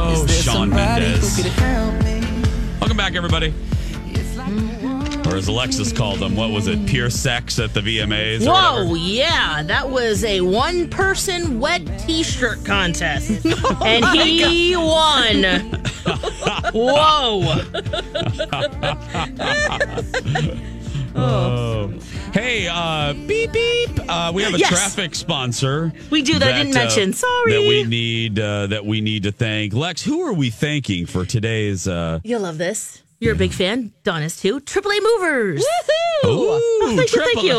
[0.00, 1.44] Oh, Shawn Mendes.
[2.80, 3.50] Welcome back, everybody.
[3.50, 5.28] Mm-hmm.
[5.28, 6.86] Or as Alexis called them, what was it?
[6.86, 8.42] Pure sex at the VMAs?
[8.46, 8.96] or Whoa, whatever?
[8.96, 13.44] yeah, that was a one person wet t shirt contest.
[13.70, 15.42] Oh and he won.
[16.72, 17.62] Whoa.
[21.20, 21.22] Oh.
[21.24, 21.92] oh.
[22.32, 23.90] Hey, uh, beep beep.
[24.08, 24.68] Uh, we have a Yes.
[24.68, 25.92] traffic sponsor.
[26.10, 27.12] We do that I didn't uh, mention.
[27.12, 27.52] Sorry.
[27.52, 29.72] That we need uh, that we need to thank.
[29.72, 33.02] Lex, who are we thanking for today's uh You'll love this.
[33.20, 33.92] You're a big fan.
[34.04, 34.60] Dawn is too.
[34.60, 35.62] AAA Movers.
[35.62, 35.66] Ooh,
[36.24, 37.52] Oh, thank you, thank you.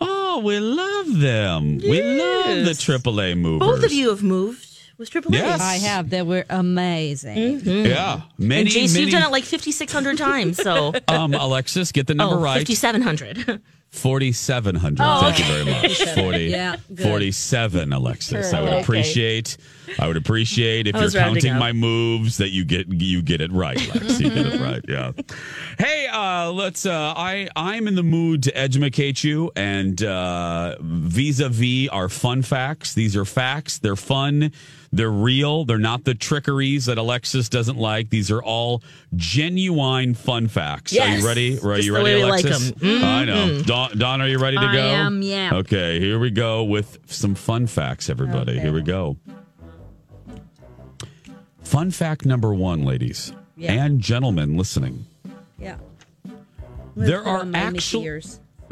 [0.00, 1.78] Oh, we love them.
[1.78, 3.66] We love the AAA movers.
[3.66, 5.60] Both of you have moved with Triple Yes.
[5.60, 6.10] I have.
[6.10, 7.60] They were amazing.
[7.64, 9.00] Yeah, many, and JC, many.
[9.00, 10.58] you've done it like 5,600 times.
[10.58, 12.58] So, um, Alexis, get the number oh, right.
[12.66, 13.60] 5,700.
[13.94, 14.98] 4,700.
[15.00, 15.48] Oh, Thank okay.
[15.58, 16.02] you very much.
[16.14, 18.52] 40, Yeah, 47, Alexis.
[18.52, 18.80] I would Okay.
[18.82, 19.56] appreciate.
[19.98, 23.76] I would appreciate if you're counting my moves that you get you get it right,
[23.94, 24.20] Lex.
[24.20, 24.84] You get it right.
[24.88, 25.12] Yeah.
[25.78, 26.86] Hey, uh, let's.
[26.86, 32.94] Uh, I I'm in the mood to educate you, and uh, vis-a-vis our fun facts.
[32.94, 33.78] These are facts.
[33.78, 34.52] They're fun.
[34.92, 35.64] They're real.
[35.64, 38.10] They're not the trickeries that Alexis doesn't like.
[38.10, 38.80] These are all
[39.16, 40.96] genuine fun facts.
[40.96, 41.58] Are you ready?
[41.58, 42.70] Are Just you ready, Alexis?
[42.70, 43.04] like Mm-hmm.
[43.04, 43.62] I know.
[43.62, 44.80] Dawn, Dawn, are you ready to I go?
[44.80, 45.50] am, yeah.
[45.54, 48.60] Okay, here we go with some fun facts, everybody.
[48.60, 49.16] Here we go.
[51.74, 53.72] Fun fact number one, ladies Yeah.
[53.72, 55.06] and gentlemen listening.
[55.58, 55.78] Yeah.
[56.94, 58.02] There are on my Mickey actual.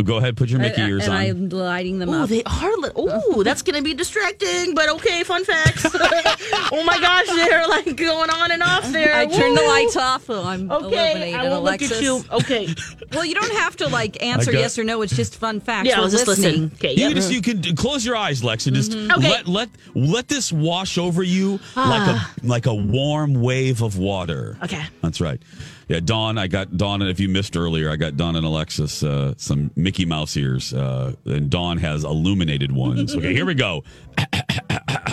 [0.02, 0.08] Ears.
[0.08, 1.20] Go ahead, put your Mickey I- ears and on.
[1.20, 2.14] I'm lighting them up.
[2.14, 2.28] Oh, up.
[2.28, 2.76] they are.
[2.76, 5.84] Li- oh, that's going to be distracting, but okay, fun facts.
[5.94, 9.14] oh my gosh, they're like going on and off there.
[9.14, 9.68] I turned the Woo.
[9.68, 10.24] lights off.
[10.26, 11.90] So I'm Okay, illuminated, I will Alexis.
[11.90, 12.24] look at you.
[12.38, 12.74] Okay.
[13.12, 15.02] Well, you don't have to like answer got- yes or no.
[15.02, 15.88] It's just fun facts.
[15.88, 16.50] Yeah, We're was just listening.
[16.50, 16.70] listening.
[16.74, 17.08] Okay, You, yep.
[17.08, 19.10] can just, you can close your eyes, Lex, and just mm-hmm.
[19.18, 19.30] Okay.
[19.30, 22.32] let let let this wash over you like a ah.
[22.42, 24.56] like a warm wave of water.
[24.62, 24.82] Okay.
[25.02, 25.40] That's right.
[25.88, 26.38] Yeah, Dawn.
[26.38, 29.70] I got Dawn, and if you missed earlier, I got Dawn and Alexis uh, some
[29.76, 33.14] Mickey Mouse ears, uh, and Dawn has illuminated ones.
[33.14, 33.84] Okay, here we go.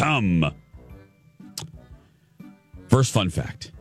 [0.02, 0.46] Um,
[2.88, 3.72] First fun fact: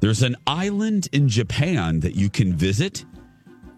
[0.00, 3.04] There's an island in Japan that you can visit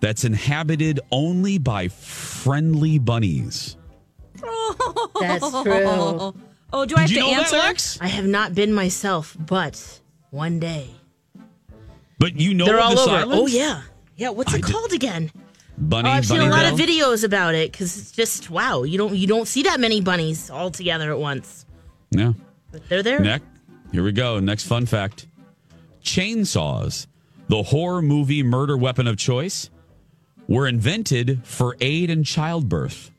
[0.00, 3.77] that's inhabited only by friendly bunnies.
[5.20, 6.35] That's true.
[6.72, 7.57] Oh, do I have you to know that, answer?
[7.57, 7.98] Lex?
[8.00, 10.00] I have not been myself, but
[10.31, 10.90] one day.
[12.24, 13.16] But you know They're all this over.
[13.16, 13.38] island?
[13.42, 13.82] Oh, yeah.
[14.16, 15.30] Yeah, what's I it did- called again?
[15.76, 18.82] Bunny, Oh, I've seen a bunny lot of videos about it because it's just wow.
[18.84, 21.66] You don't you don't see that many bunnies all together at once,
[22.12, 22.32] Yeah.
[22.72, 23.20] but they're there.
[23.20, 23.44] Next,
[23.92, 24.40] here we go.
[24.40, 25.26] Next fun fact:
[26.02, 27.06] chainsaws,
[27.48, 29.68] the horror movie murder weapon of choice,
[30.48, 33.10] were invented for aid in childbirth.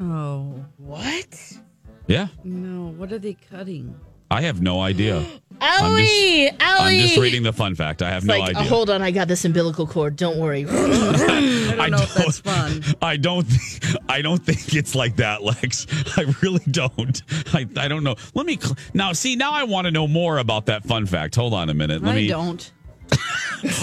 [0.00, 1.58] Oh What?
[2.06, 2.94] Yeah, no!
[2.96, 3.94] What are they cutting?
[4.30, 5.24] I have no idea.
[5.60, 8.00] Owie, I'm just, I'm just reading the fun fact.
[8.02, 8.68] I have It's no like, idea.
[8.68, 10.16] hold on, I got this umbilical cord.
[10.16, 10.64] Don't worry.
[10.68, 12.82] I don't I know if that's fun.
[13.02, 13.46] I don't.
[14.08, 15.86] I don't think it's like that, Lex.
[16.16, 17.20] I really don't.
[17.52, 18.16] I, I don't know.
[18.34, 19.12] Let me cl- now.
[19.12, 21.34] See, now I want to know more about that fun fact.
[21.36, 22.02] Hold on a minute.
[22.02, 22.28] Let I me.
[22.28, 22.72] don't.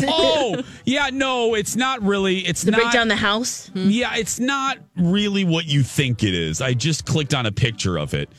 [0.08, 1.10] Oh, yeah.
[1.12, 2.40] No, it's not really.
[2.40, 2.80] It's to not.
[2.82, 3.70] break down the house.
[3.76, 6.62] Yeah, it's not really what you think it is.
[6.62, 8.30] I just clicked on a picture of it.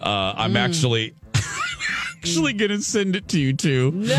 [0.00, 1.14] Uh, I'm actually
[2.22, 3.90] actually gonna send it to you too.
[3.92, 4.14] No.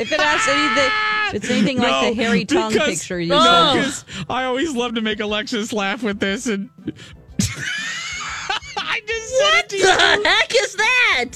[0.00, 0.90] if it has anything,
[1.34, 3.38] it's anything like the hairy tongue because- picture you no,
[3.74, 3.84] said.
[3.84, 6.68] 'cause I always love to make Alexis laugh with this, and
[8.78, 9.84] I just it to you.
[9.84, 11.32] The heck is that?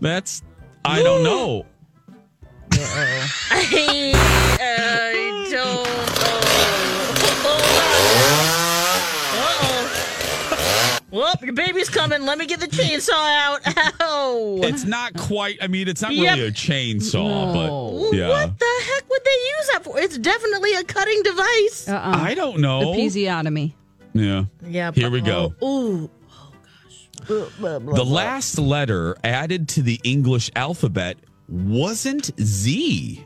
[0.00, 0.42] That's
[0.84, 1.66] I don't know.
[2.72, 4.16] I, uh,
[4.60, 5.84] I don't know.
[10.50, 10.97] Uh-oh.
[11.10, 12.22] Whoop, your baby's coming.
[12.26, 13.60] Let me get the chainsaw out.
[14.02, 14.58] Ow.
[14.62, 15.56] It's not quite.
[15.62, 16.34] I mean, it's not Yep.
[16.36, 18.28] really a chainsaw, but yeah.
[18.28, 19.98] What the heck would they use that for?
[19.98, 21.88] It's definitely a cutting device.
[21.88, 22.12] Uh-uh.
[22.14, 22.92] I don't know.
[22.94, 23.72] The episiotomy.
[24.12, 24.44] yeah.
[24.66, 24.92] yeah.
[24.92, 25.54] Here we go.
[25.62, 26.10] Oh, ooh.
[26.30, 27.26] Oh, gosh.
[27.26, 31.16] Blah, blah, blah, The last letter added to the English alphabet
[31.48, 33.24] wasn't Z.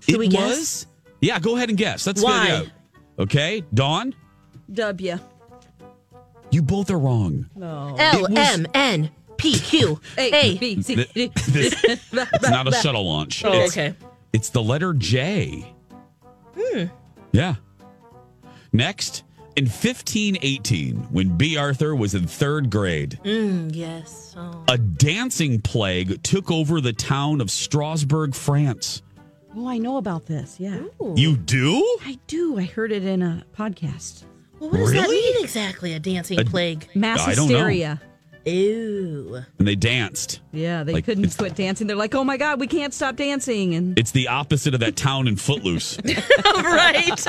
[0.00, 0.40] Should it we guess?
[0.58, 0.86] was.
[1.22, 2.04] Yeah, go ahead and guess.
[2.04, 2.46] That's Why?
[2.48, 2.64] good.
[2.66, 3.22] Yeah.
[3.24, 4.14] Okay, Dawn,
[4.72, 5.18] W.
[6.50, 7.48] you both are wrong.
[7.54, 7.94] No.
[7.98, 10.58] L It was- M N P Q A, A.
[10.58, 11.32] B, C, Th- D.
[11.48, 12.12] this- it's
[12.50, 13.44] not a shuttle launch.
[13.44, 13.94] Oh, it's, okay.
[14.32, 15.72] It's the letter J.
[16.56, 16.84] Hmm.
[17.32, 17.54] Yeah.
[18.72, 19.22] Next,
[19.56, 24.34] in 1518, when Bea Arthur was in third grade, Mm, yes.
[24.36, 24.64] Oh.
[24.68, 29.02] a dancing plague took over the town of Strasbourg, France.
[29.56, 30.56] Oh, I know about this.
[30.60, 30.80] Yeah.
[31.16, 31.78] You do?
[32.04, 32.58] I do.
[32.58, 34.24] I heard it in a podcast.
[34.60, 35.34] Well, what does that Really?
[35.34, 35.92] mean exactly?
[35.94, 36.88] A dancing A- plague?
[36.94, 37.54] Mass I don't know.
[37.54, 38.00] hysteria.
[38.44, 39.44] Ew.
[39.58, 40.40] And they danced.
[40.52, 41.86] Yeah, they Like, couldn't quit dancing.
[41.86, 44.96] They're like, "Oh my god, we can't stop dancing!" And It's the opposite of that
[44.96, 45.98] town in Footloose.
[46.04, 47.08] right.
[47.08, 47.26] it's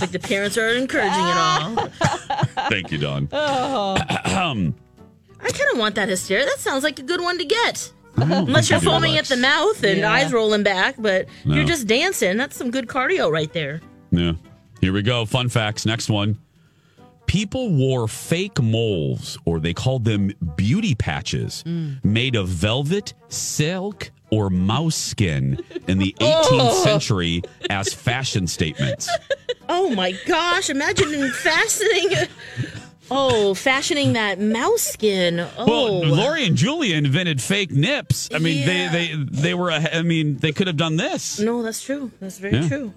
[0.00, 1.88] like the parents are encouraging it all.
[2.70, 3.28] Thank you, Dawn.
[3.32, 3.96] Oh.
[4.08, 6.44] I kind of want that hysteria.
[6.44, 7.92] That sounds like a good one to get.
[8.16, 8.32] Mm-hmm.
[8.32, 9.30] Unless you're think you do, foaming Lex.
[9.30, 10.12] at the mouth and Yeah.
[10.12, 11.56] eyes rolling back, but No.
[11.56, 12.36] you're just dancing.
[12.36, 13.80] That's some good cardio right there.
[14.10, 14.32] Yeah.
[14.86, 15.26] Here we go.
[15.26, 15.84] Fun facts.
[15.84, 16.38] Next one.
[17.26, 22.04] People wore fake moles, or they called them beauty patches, mm.
[22.04, 29.10] made of velvet, silk, or mouse skin in the 18th century as fashion statements.
[29.68, 30.70] Oh my gosh!
[30.70, 32.28] Imagine fastening
[33.10, 35.40] Oh, fashioning that mouse skin.
[35.40, 38.28] Oh, Well, Lori and Julia invented fake nips.
[38.32, 38.92] I mean, Yeah.
[38.92, 39.70] they they they were.
[39.70, 41.40] a- I mean, they could have done this.
[41.40, 42.12] no, that's true.
[42.20, 42.68] That's very Yeah.
[42.68, 42.92] true.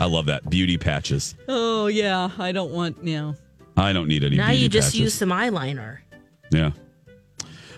[0.00, 1.34] I love that beauty patches.
[1.48, 3.34] Oh yeah, I don't want you know.
[3.76, 4.36] I don't need any.
[4.36, 5.00] Now beauty you just patches.
[5.00, 5.98] use some eyeliner.
[6.50, 6.70] Yeah.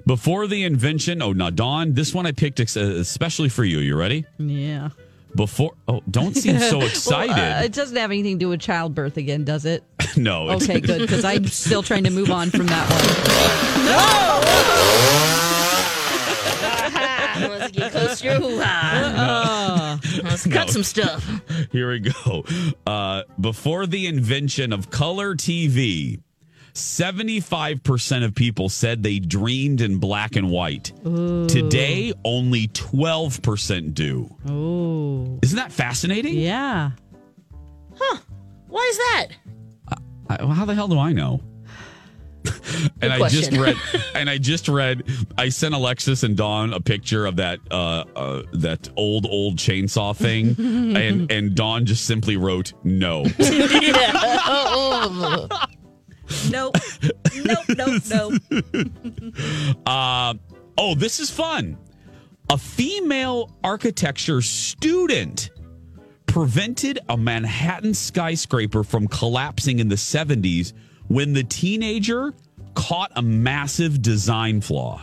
[0.07, 3.78] Before the invention, oh, now Dawn, this one I picked ex- uh, especially for you.
[3.81, 4.24] You ready?
[4.38, 4.90] Yeah.
[5.35, 7.33] Before, oh, don't seem so excited.
[7.37, 9.85] Well, uh, it doesn't have anything to do with childbirth again, does it?
[10.16, 10.46] no.
[10.46, 13.04] it's- Okay, good, because I'm still trying to move on from that one.
[17.48, 17.48] no!
[17.59, 18.26] Let's get close to
[20.46, 21.29] Let's cut some stuff.
[21.72, 22.44] Here we go.
[22.87, 26.20] Uh, before the invention of color TV,
[26.74, 30.92] 75% of people said they dreamed in black and white.
[31.03, 34.31] Today, only 12% do.
[34.44, 34.53] one.
[34.55, 35.38] Oh.
[35.42, 36.35] Isn't that fascinating?
[36.35, 36.92] Yeah.
[37.98, 38.18] Huh.
[38.68, 39.27] Why is that?
[40.40, 41.40] How the hell do I know?
[43.02, 43.76] and I just read,
[44.14, 45.04] and I just read.
[45.37, 50.16] I sent Alexis and Dawn a picture of that uh, uh, that old old chainsaw
[50.16, 50.54] thing,
[50.96, 53.24] and and Dawn just simply wrote no.
[56.50, 56.76] Nope.
[57.37, 57.64] nope.
[57.70, 58.02] Nope.
[58.11, 58.34] Nope.
[59.87, 60.34] Uh,
[60.76, 61.78] oh, this is fun.
[62.50, 65.50] A female architecture student
[66.26, 70.72] prevented a Manhattan skyscraper from collapsing in the 70s
[71.09, 72.33] when the teenager
[72.75, 75.03] caught a massive design flaw.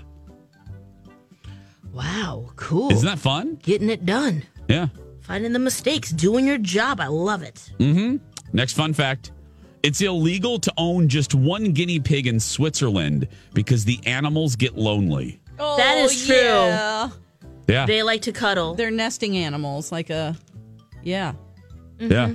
[1.94, 2.92] Wow, cool.
[2.92, 3.60] Isn't that fun?
[3.64, 4.44] Getting it done.
[4.68, 4.88] Yeah.
[5.22, 7.00] Finding the mistakes, doing your job.
[7.00, 7.72] I love it.
[7.80, 8.18] Mm-hmm.
[8.54, 9.32] Next fun fact.
[9.82, 15.40] It's illegal to own just one guinea pig in Switzerland because the animals get lonely.
[15.60, 16.36] Oh, that is true.
[16.36, 17.10] Yeah.
[17.68, 17.86] Yeah.
[17.86, 18.76] They like to cuddle.
[18.76, 20.36] They're nesting animals, like a.
[21.04, 21.34] Yeah.
[22.00, 22.34] Yeah.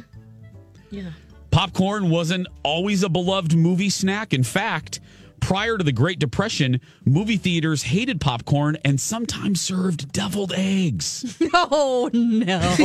[0.90, 1.10] Yeah.
[1.60, 4.32] Popcorn wasn't always a beloved movie snack.
[4.32, 4.98] In fact,
[5.40, 11.38] prior to the Great Depression, movie theaters hated popcorn and sometimes served deviled eggs.
[11.52, 12.76] Oh no.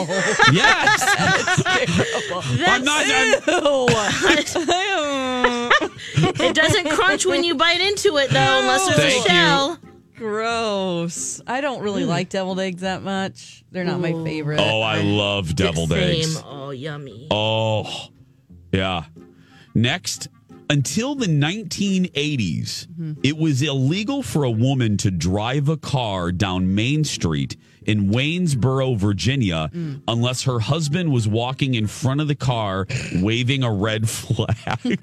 [0.52, 1.04] Yes.
[2.68, 3.06] I'm not.
[3.06, 3.42] I'm-
[6.42, 9.26] it doesn't crunch when you bite into it, though, unless there's Thank a you.
[9.30, 9.80] shell.
[10.18, 11.42] Gross.
[11.48, 12.10] I don't really hmm.
[12.10, 13.64] like deviled eggs that much.
[13.72, 14.60] They're not my favorite.
[14.60, 16.20] oh, I love deviled Same.
[16.20, 16.44] eggs.
[16.46, 17.30] Oh, yummy.
[17.32, 18.10] Oh,
[18.72, 19.06] yeah.
[19.74, 20.30] Next,
[20.70, 22.88] until the 1980s,
[23.24, 28.98] it was illegal for a woman to drive a car down Main Street in Waynesboro,
[28.98, 30.02] Virginia, mm.
[30.08, 34.56] unless her husband was walking in front of the car waving a red flag.
[34.84, 34.98] you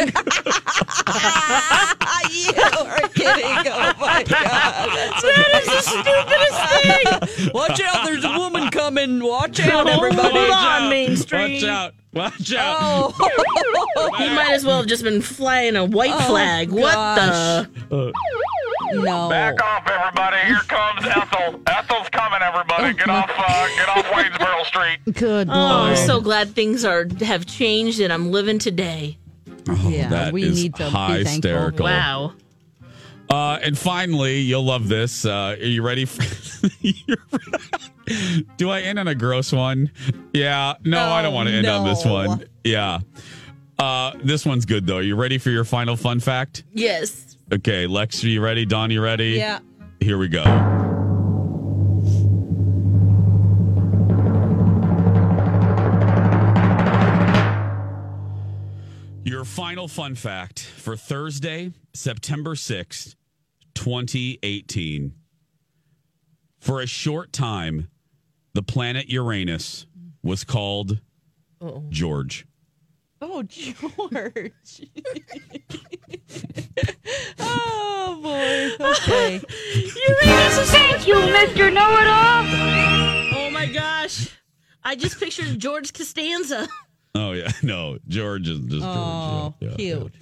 [2.55, 3.73] are kidding.
[3.73, 4.89] Oh my god.
[4.95, 7.51] That's the stupidest thing.
[7.55, 9.23] Watch out, there's a woman coming.
[9.23, 10.39] Watch out, everybody.
[10.39, 11.63] Hold on, Main Street.
[11.63, 11.95] Watch out.
[12.15, 13.15] Watch out.
[13.19, 14.11] Oh.
[14.19, 16.71] He might as well have just been flying a white Oh, flag.
[16.71, 17.67] What gosh.
[17.89, 18.13] the?
[18.95, 19.29] No.
[19.31, 20.37] Back off, everybody.
[20.47, 21.61] Here comes Ethel.
[21.67, 22.95] Ethel's coming, everybody.
[22.95, 25.15] Get off, uh, get off Waynesboro Street.
[25.15, 25.99] Good Oh, I'm lord.
[26.07, 29.19] so glad things are have changed and I'm living today.
[29.69, 31.15] Oh, Yeah, that we is need to be thankful.
[31.25, 31.85] hysterical.
[31.87, 32.33] Wow.
[33.31, 35.25] Uh, and finally, you'll love this.
[35.25, 36.05] Uh, are you ready?
[36.05, 36.23] For,
[38.59, 39.91] Do I end on a gross one?
[40.35, 40.75] Yeah.
[40.85, 42.13] No, I don't want to end on this no.
[42.13, 42.45] one.
[42.65, 42.99] Yeah.
[43.79, 44.99] Uh, this one's good though.
[44.99, 46.65] You ready for your final fun fact?
[46.73, 47.37] Yes.
[47.53, 48.65] Okay, Lex, are you ready?
[48.65, 49.31] Dawn, you ready?
[49.33, 49.59] Yeah.
[50.01, 50.43] Here we go.
[59.25, 63.15] Your final fun fact for Thursday, September 6th,
[63.75, 65.15] 2018.
[66.59, 67.89] For a short time,
[68.53, 69.87] the planet Uranus
[70.23, 71.01] was called
[71.61, 71.85] Oh.
[71.91, 72.47] George.
[73.25, 74.83] Oh, George.
[77.39, 78.85] oh, boy.
[78.85, 79.39] Okay.
[80.19, 81.73] Thank you, Mr.
[81.73, 83.45] Know-It-All.
[83.47, 84.29] Oh my gosh.
[84.83, 86.69] I just pictured George Costanza.
[87.15, 89.79] Oh yeah, no, George is just Oh, George.
[89.79, 90.15] Yeah, yeah, cute.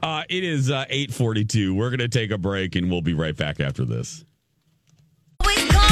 [0.00, 0.08] yeah.
[0.18, 1.74] Uh, it is uh, eight forty-two.
[1.74, 4.24] We're gonna take a break, and we'll be right back after this.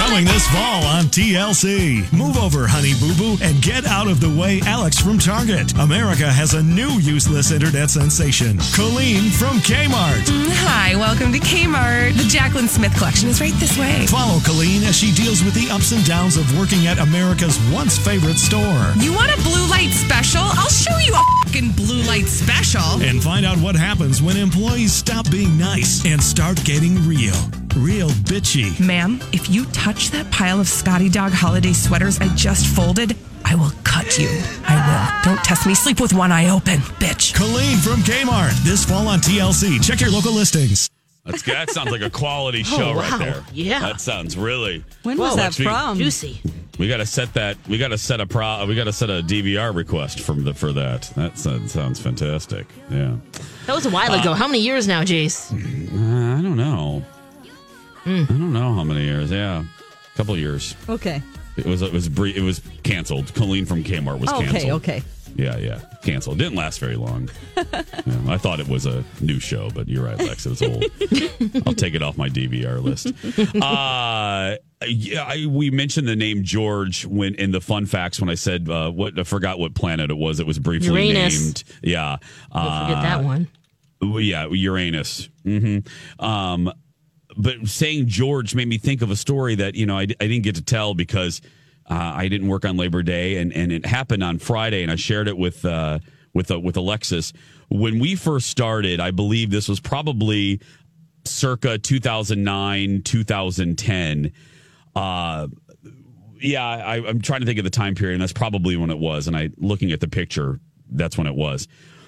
[0.05, 2.13] Coming this fall on TLC.
[2.13, 5.73] Move over, honey boo boo, and get out of the way, Alex from Target.
[5.79, 10.29] America has a new useless internet sensation, Colleen from Kmart.
[10.29, 12.13] Mm, hi, welcome to Kmart.
[12.19, 14.07] The Jaclyn Smith collection is right this way.
[14.07, 17.97] Follow Colleen as she deals with the ups and downs of working at America's once
[17.97, 18.93] favorite store.
[19.01, 20.45] You want a blue light special?
[20.45, 23.01] I'll show you a fucking blue light special.
[23.01, 27.35] And find out what happens when employees stop being nice and start getting real.
[27.77, 28.79] Real bitchy.
[28.85, 33.55] Ma'am, if you touch that pile of Scotty Dog holiday sweaters I just folded, I
[33.55, 34.29] will cut you.
[34.67, 35.35] I will.
[35.35, 35.75] Don't test me.
[35.75, 37.35] Sleep with one eye open, bitch.
[37.35, 39.83] Colleen from Kmart this fall on TLC.
[39.85, 40.89] Check your local listings.
[41.25, 41.43] That's.
[41.43, 43.43] That sounds like a quality show Oh, right there.
[43.53, 43.81] Yeah.
[43.81, 44.85] that sounds really.
[45.05, 45.37] When was Whoa.
[45.37, 45.99] that Lex, we- from?
[45.99, 46.41] Juicy.
[46.79, 47.57] We got to set that.
[47.69, 48.67] We got to set a pro.
[48.67, 51.03] We got to set a DVR request from the for that.
[51.15, 52.67] That sounds, sounds fantastic.
[52.91, 53.15] Yeah.
[53.67, 54.33] That was a while ago.
[54.35, 55.53] How many years now, Jace?
[55.53, 57.05] Uh, I don't know.
[58.07, 59.31] I don't know how many years.
[59.31, 60.75] Yeah, a couple years.
[60.89, 61.23] Okay.
[61.57, 62.37] It was it was brief.
[62.37, 63.33] It was canceled.
[63.35, 64.73] Colleen from Kmart was canceled.
[64.83, 65.03] okay.
[65.37, 66.39] Yeah, yeah, canceled.
[66.39, 67.29] Didn't last very long.
[68.07, 70.45] Yeah, I thought it was a new show, but you're right, Lex.
[70.45, 70.85] It's old.
[71.67, 73.07] I'll take it off my DVR list.
[73.63, 78.35] Uh, yeah, I, we mentioned the name George when in the fun facts when I
[78.35, 80.39] said uh, what I forgot what planet it was.
[80.39, 81.41] It was briefly Uranus.
[81.43, 81.65] named.
[81.83, 82.17] Yeah,
[82.53, 83.49] Don't forget that Uh, one.
[84.23, 85.29] Yeah, Uranus.
[85.45, 85.79] hmm
[86.19, 86.71] Um,
[87.37, 90.43] but saying George made me think of a story that you know I, I didn't
[90.43, 91.41] get to tell because
[91.91, 94.97] uh, I didn't work on Labor Day, and, and it happened on Friday, and I
[94.97, 95.99] shared it with uh,
[96.33, 97.33] with uh, with Alexis
[97.69, 99.01] when we first started.
[99.01, 100.61] I believe this was probably
[101.27, 104.33] circa 2009 2010
[104.95, 105.49] uh
[106.39, 108.99] yeah I, i'm trying to think of the time period and that's probably when it
[108.99, 110.61] was and i looking at the picture
[110.91, 111.67] that's when it was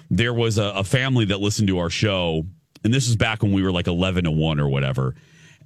[0.09, 2.45] there was a, a family that listened to our show
[2.87, 5.13] and this is back when we were like 11 to 1 or whatever.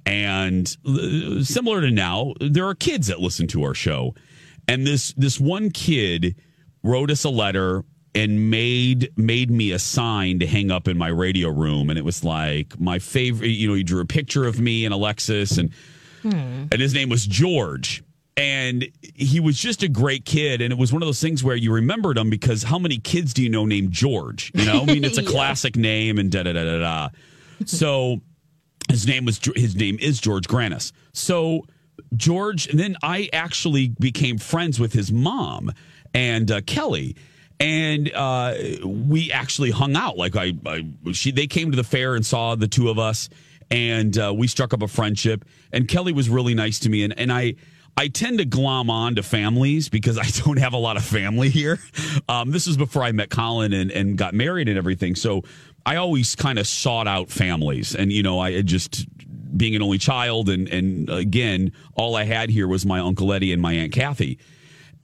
[0.04, 4.16] And uh, similar to now there are kids that listen to our show.
[4.66, 6.34] And this this one kid
[6.82, 11.06] wrote us a letter and made made me a sign to hang up in my
[11.06, 11.90] radio room.
[11.90, 14.92] And it was like my favorite you know he drew a picture of me and
[14.92, 15.70] alexis and
[16.72, 18.02] and his name was George.
[18.36, 20.62] And he was just a great kid.
[20.62, 23.34] And it was one of those things where you remembered him because how many kids
[23.34, 24.50] do you know named George?
[24.54, 25.28] You know, I mean, it's a Yeah.
[25.30, 27.08] classic name and da da da da da.
[27.66, 28.20] So
[28.88, 30.92] his name was his name is George Granis.
[31.12, 31.66] So
[32.16, 35.70] George, and then I actually became friends with his mom
[36.14, 37.16] and uh, Kelly,
[37.60, 40.16] and uh, we actually hung out.
[40.16, 43.28] Like I, I, she, they came to the fair and saw the two of us,
[43.70, 45.44] and uh, we struck up a friendship.
[45.70, 47.56] And Kelly was really nice to me, and and I.
[47.96, 51.48] I tend to glom on to families because I don't have a lot of family
[51.48, 51.78] here.
[52.28, 55.14] Um, this is before I met Colin and, and got married and everything.
[55.14, 55.42] So
[55.84, 57.94] I always kind of sought out families.
[57.94, 59.06] And, you know, I just
[59.56, 60.48] being an only child.
[60.48, 64.38] And, and again, all I had here was my Uncle Eddie and my Aunt Kathy.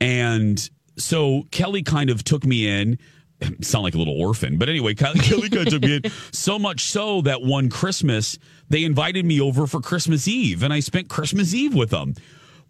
[0.01, 2.99] And so Kelly kind of took me in.
[3.61, 6.59] Sound like a little orphan, but anyway, Kelly, Kelly kind of took me in so
[6.59, 8.37] much so that one Christmas
[8.69, 12.15] they invited me over for Christmas Eve, and I spent Christmas Eve with them.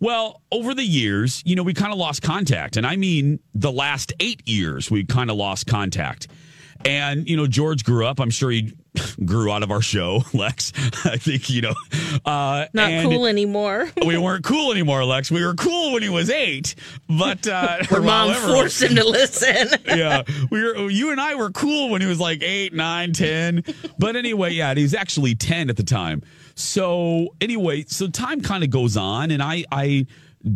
[0.00, 3.72] Well, over the years, you know, we kind of lost contact, and I mean the
[3.72, 6.28] last eight years, we kind of lost contact.
[6.84, 8.20] And you know, George grew up.
[8.20, 8.72] I'm sure he
[9.24, 10.72] grew out of our show, Lex.
[11.04, 11.74] I think you know,
[12.24, 13.88] uh, Not cool anymore.
[14.06, 15.30] we weren't cool anymore, Lex.
[15.30, 16.74] We were cool when he was eight,
[17.08, 19.68] but uh, Her mom however- forced him to listen.
[19.86, 20.90] yeah, we were.
[20.90, 23.62] You and I were cool when he was like eight, nine, ten.
[23.98, 26.22] But anyway, yeah, he's actually ten at the time.
[26.54, 30.06] So anyway, so time kind of goes on, and I I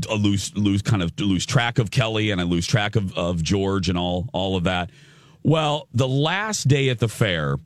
[0.08, 3.88] lose lose kind of lose track of Kelly, and I lose track of of George
[3.88, 4.90] and all all of that.
[5.44, 7.56] Well, the last day at the fair,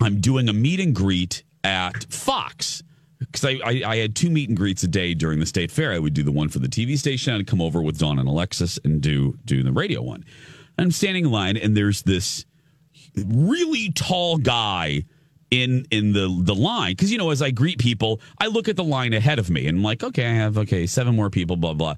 [0.00, 2.82] I'm doing a meet and greet at Fox
[3.18, 5.92] because I, I, I had two meet and greets a day during the state fair.
[5.92, 7.34] I would do the one for the TV station.
[7.34, 10.24] I'd come over with Dawn and Alexis and do do the radio one.
[10.78, 12.46] I'm standing in line, and there's this
[13.16, 15.04] really tall guy
[15.50, 18.76] in in the the line because you know as I greet people, I look at
[18.76, 21.56] the line ahead of me and I'm like, okay, I have okay seven more people,
[21.56, 21.96] blah blah.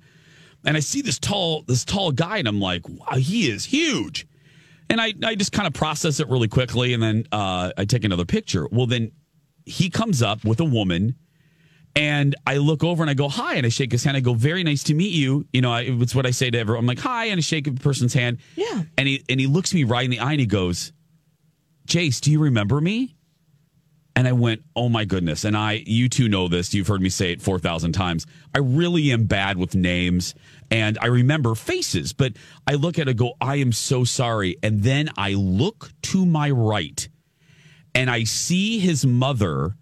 [0.65, 4.27] And I see this tall this tall guy, and I'm like, wow, he is huge.
[4.93, 8.05] And I, I just kind of process it really quickly, and then uh, I take
[8.05, 8.69] another picture.
[8.71, 9.13] Well, then
[9.65, 11.17] he comes up with a woman,
[11.97, 14.19] and I look over and I go, "Hi," and I shake his hand.
[14.19, 16.59] I go, "Very nice to meet you." You know, I, it's what I say to
[16.59, 16.81] everyone.
[16.81, 18.41] I'm like, "Hi," and I shake a person's hand.
[18.55, 18.83] Yeah.
[18.99, 20.93] And he and he looks me right in the eye and he goes,
[21.89, 23.17] "Jace, do you remember me?"
[24.15, 26.75] And I went, "Oh my goodness!" And I, you two know this.
[26.75, 28.27] You've heard me say it four thousand times.
[28.55, 30.35] I really am bad with names,
[30.73, 32.33] and I remember faces, but
[32.67, 36.25] I look at it, and go, "I am so sorry." And then I look to
[36.27, 37.09] my right,
[37.95, 39.77] and I see his mother,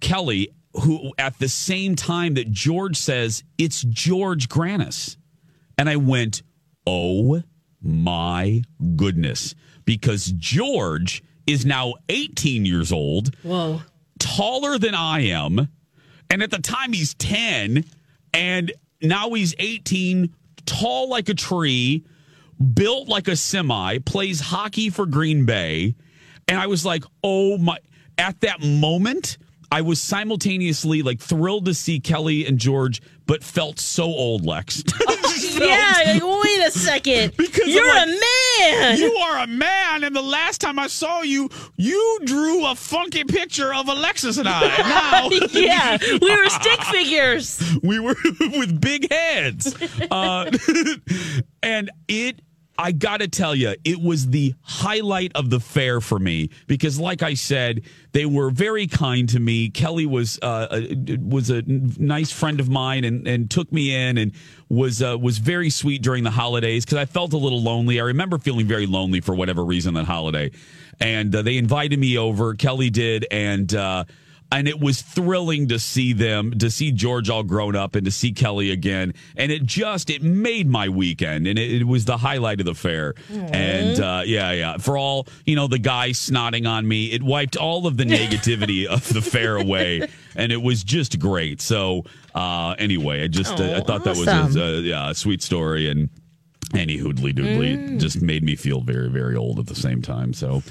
[0.00, 5.16] Kelly, who at the same time that George says it's George Granis,
[5.78, 6.42] and I went,
[6.86, 7.42] "Oh
[7.82, 8.62] my
[8.96, 9.54] goodness!"
[9.84, 13.82] Because George is now 18 years old Whoa.
[14.18, 15.68] taller than I am.
[16.28, 17.84] And at the time, he's 10.
[18.34, 18.72] And
[19.02, 20.32] now he's 18,
[20.64, 22.04] tall like a tree,
[22.74, 25.94] built like a semi, plays hockey for Green Bay.
[26.48, 27.78] And I was like, oh my.
[28.18, 29.36] At that moment,
[29.70, 34.82] I was simultaneously like thrilled to see Kelly and George, but felt so old, Lex.
[35.60, 37.36] yeah, like, wait a second.
[37.36, 38.20] Because You're I'm a
[38.60, 38.98] man.
[38.98, 43.24] You are a man, and the last time I saw you, you drew a funky
[43.24, 44.66] picture of Alexis and I.
[44.86, 47.60] Now, yeah, we were stick figures.
[47.82, 49.74] we were with big heads.
[50.10, 50.50] Uh,
[51.62, 52.40] and it,
[52.78, 56.98] I got to tell you, it was the highlight of the fair for me because,
[56.98, 59.70] like I said, they were very kind to me.
[59.70, 64.18] Kelly was uh, a, was a nice friend of mine and, and took me in
[64.18, 64.32] and
[64.68, 68.00] was uh, was very sweet during the holidays because I felt a little lonely.
[68.00, 70.50] I remember feeling very lonely for whatever reason that holiday,
[71.00, 72.54] and uh, they invited me over.
[72.54, 73.74] Kelly did, and.
[74.52, 78.10] And it was thrilling to see them to see george all grown up and to
[78.12, 79.12] see kelly again.
[79.36, 82.74] And it just it made my weekend and it, it was the highlight of the
[82.74, 83.14] fair.
[83.28, 84.78] And uh, yeah yeah.
[84.78, 88.86] For all you know the guy snotting on me it wiped all of the negativity
[88.86, 90.08] of the fair away.
[90.36, 91.60] And it was just great.
[91.60, 95.90] So uh, anyway i just uh, i thought that was a, yeah, a sweet story.
[95.90, 96.08] And
[96.74, 100.32] any hoodly doodly just made me feel very very old at the same time.
[100.32, 100.62] So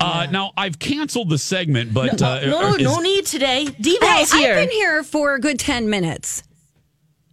[0.00, 3.64] uh, now I've canceled the segment, but uh, No, no, is- no need today.
[3.66, 4.54] Hey, Deval's here.
[4.54, 6.42] I've been here for a good 10 minutes.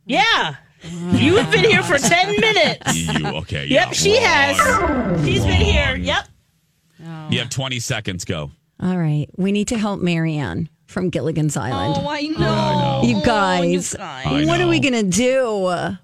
[0.06, 0.56] Yeah.
[0.84, 2.96] You've been here for 10 minutes.
[2.96, 3.66] You okay?
[3.68, 3.86] Yeah.
[3.86, 5.26] Yep, she has.
[5.26, 5.96] She's been here.
[5.96, 6.28] Yep.
[7.30, 8.26] You have 20 seconds.
[8.26, 8.52] Go.
[8.82, 9.28] All right.
[9.38, 11.96] We need to help Mary Ann from Gilligan's Island.
[11.98, 13.02] Oh, I know.
[13.04, 15.60] You guys, I what are we going to do?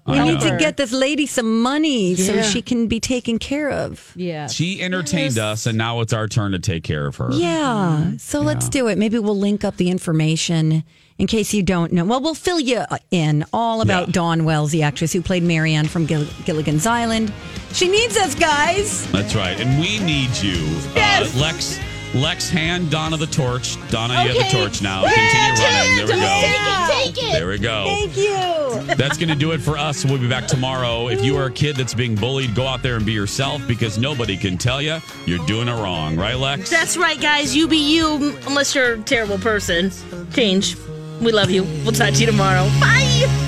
[0.06, 3.70] We I need to get this lady some money so she can be taken care
[3.70, 4.12] of.
[4.16, 4.46] Yeah.
[4.48, 7.30] She entertained us, and now it's our turn to take care of her.
[7.32, 8.12] Yeah.
[8.18, 8.98] So let's do it.
[8.98, 10.82] Maybe we'll link up the information
[11.18, 12.04] in case you don't know.
[12.04, 14.12] Well, we'll fill you in all about Yeah.
[14.12, 17.32] Dawn Wells, the actress who played Mary Ann from Gill- Gilligan's Island.
[17.72, 19.06] She needs us, guys.
[19.10, 20.54] That's right, and we need you,
[20.94, 21.34] Yes.
[21.36, 21.78] uh, Lex.
[22.14, 23.76] Lex, hand Donna the torch.
[23.90, 25.02] Donna, you have the torch now.
[25.02, 25.96] Continue running.
[25.96, 26.40] There we go.
[26.88, 27.32] Take it, take it.
[27.32, 27.84] There we go.
[27.84, 28.94] Thank you.
[28.96, 30.04] That's going to do it for us.
[30.04, 31.08] We'll be back tomorrow.
[31.08, 33.98] If you are a kid that's being bullied, go out there and be yourself because
[33.98, 36.16] nobody can tell you you're doing it wrong.
[36.16, 36.70] Right, Lex?
[36.70, 37.54] That's right, guys.
[37.54, 39.90] You be you, unless you're a terrible person.
[40.32, 40.76] Change.
[41.20, 41.64] We love you.
[41.84, 42.64] We'll talk to you tomorrow.
[42.80, 43.47] Bye.